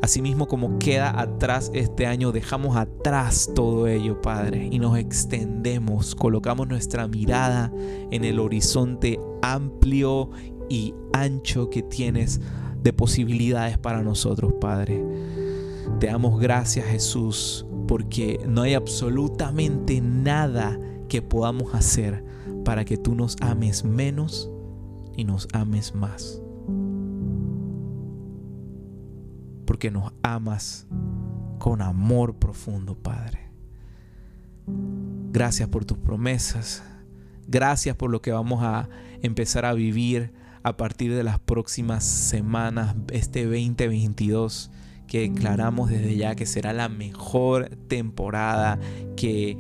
Asimismo 0.02 0.48
como 0.48 0.78
queda 0.78 1.20
atrás 1.20 1.72
este 1.74 2.06
año, 2.06 2.32
dejamos 2.32 2.78
atrás 2.78 3.50
todo 3.56 3.88
ello, 3.88 4.22
Padre, 4.22 4.70
y 4.72 4.78
nos 4.78 5.00
extendemos, 5.00 6.14
colocamos 6.14 6.68
nuestra 6.68 7.08
mirada 7.08 7.74
en 8.12 8.24
el 8.24 8.40
horizonte 8.40 9.20
amplio 9.42 10.30
y 10.70 10.94
ancho 11.12 11.72
que 11.72 11.82
tienes 11.82 12.40
de 12.84 12.94
posibilidades 12.94 13.80
para 13.80 14.04
nosotros, 14.04 14.54
Padre. 14.62 15.04
Te 16.00 16.06
damos 16.06 16.40
gracias, 16.40 16.86
Jesús, 16.86 17.66
porque 17.88 18.40
no 18.48 18.64
hay 18.64 18.74
absolutamente 18.74 20.02
nada 20.02 20.80
que 21.10 21.22
podamos 21.22 21.74
hacer 21.76 22.24
para 22.64 22.86
que 22.86 22.98
tú 22.98 23.16
nos 23.16 23.36
ames 23.42 23.84
menos 23.84 24.50
y 25.16 25.24
nos 25.24 25.48
ames 25.54 25.94
más. 25.96 26.42
porque 29.66 29.92
nos 29.92 30.14
amas 30.24 30.88
con 31.60 31.82
amor 31.82 32.36
profundo, 32.36 32.96
Padre. 32.96 33.50
Gracias 35.32 35.68
por 35.70 35.86
tus 35.86 35.98
promesas. 35.98 36.84
Gracias 37.48 37.96
por 37.96 38.10
lo 38.10 38.22
que 38.22 38.32
vamos 38.32 38.64
a 38.64 38.90
empezar 39.22 39.66
a 39.66 39.74
vivir 39.74 40.34
a 40.64 40.78
partir 40.78 41.14
de 41.14 41.24
las 41.24 41.40
próximas 41.40 42.04
semanas, 42.04 42.96
este 43.12 43.44
2022, 43.44 44.72
que 45.08 45.22
declaramos 45.22 45.90
desde 45.90 46.16
ya 46.16 46.36
que 46.36 46.46
será 46.46 46.74
la 46.74 46.90
mejor 46.90 47.70
temporada 47.88 48.80
que 49.16 49.58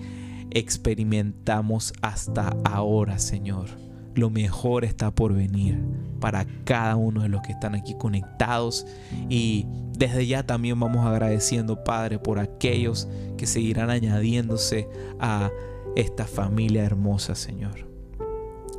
experimentamos 0.51 1.93
hasta 2.01 2.55
ahora, 2.63 3.19
Señor. 3.19 3.67
Lo 4.15 4.29
mejor 4.29 4.85
está 4.85 5.11
por 5.11 5.33
venir 5.33 5.77
para 6.21 6.45
cada 6.63 6.95
uno 6.95 7.21
de 7.21 7.29
los 7.29 7.41
que 7.41 7.51
están 7.51 7.75
aquí 7.75 7.95
conectados 7.95 8.87
y 9.29 9.65
desde 9.97 10.25
ya 10.25 10.45
también 10.45 10.79
vamos 10.79 11.05
agradeciendo, 11.05 11.83
Padre, 11.83 12.19
por 12.19 12.39
aquellos 12.39 13.09
que 13.37 13.45
seguirán 13.45 13.89
añadiéndose 13.89 14.87
a 15.19 15.51
esta 15.97 16.25
familia 16.25 16.83
hermosa, 16.83 17.35
Señor. 17.35 17.85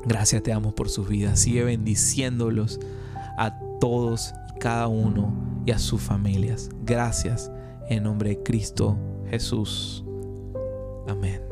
Gracias 0.07 0.43
te 0.43 0.53
damos 0.53 0.73
por 0.73 0.89
sus 0.89 1.09
vidas. 1.09 1.41
Sigue 1.41 1.65
bendiciéndolos 1.65 2.81
a 3.37 3.59
todos 3.81 4.33
y 4.55 4.59
cada 4.59 4.89
uno 4.89 5.56
y 5.67 5.73
a 5.73 5.79
sus 5.79 6.01
familias. 6.01 6.71
Gracias 6.85 7.51
en 7.91 8.05
nombre 8.05 8.31
de 8.31 8.43
Cristo 8.43 8.97
Jesús. 9.29 10.05
Amén. 11.09 11.46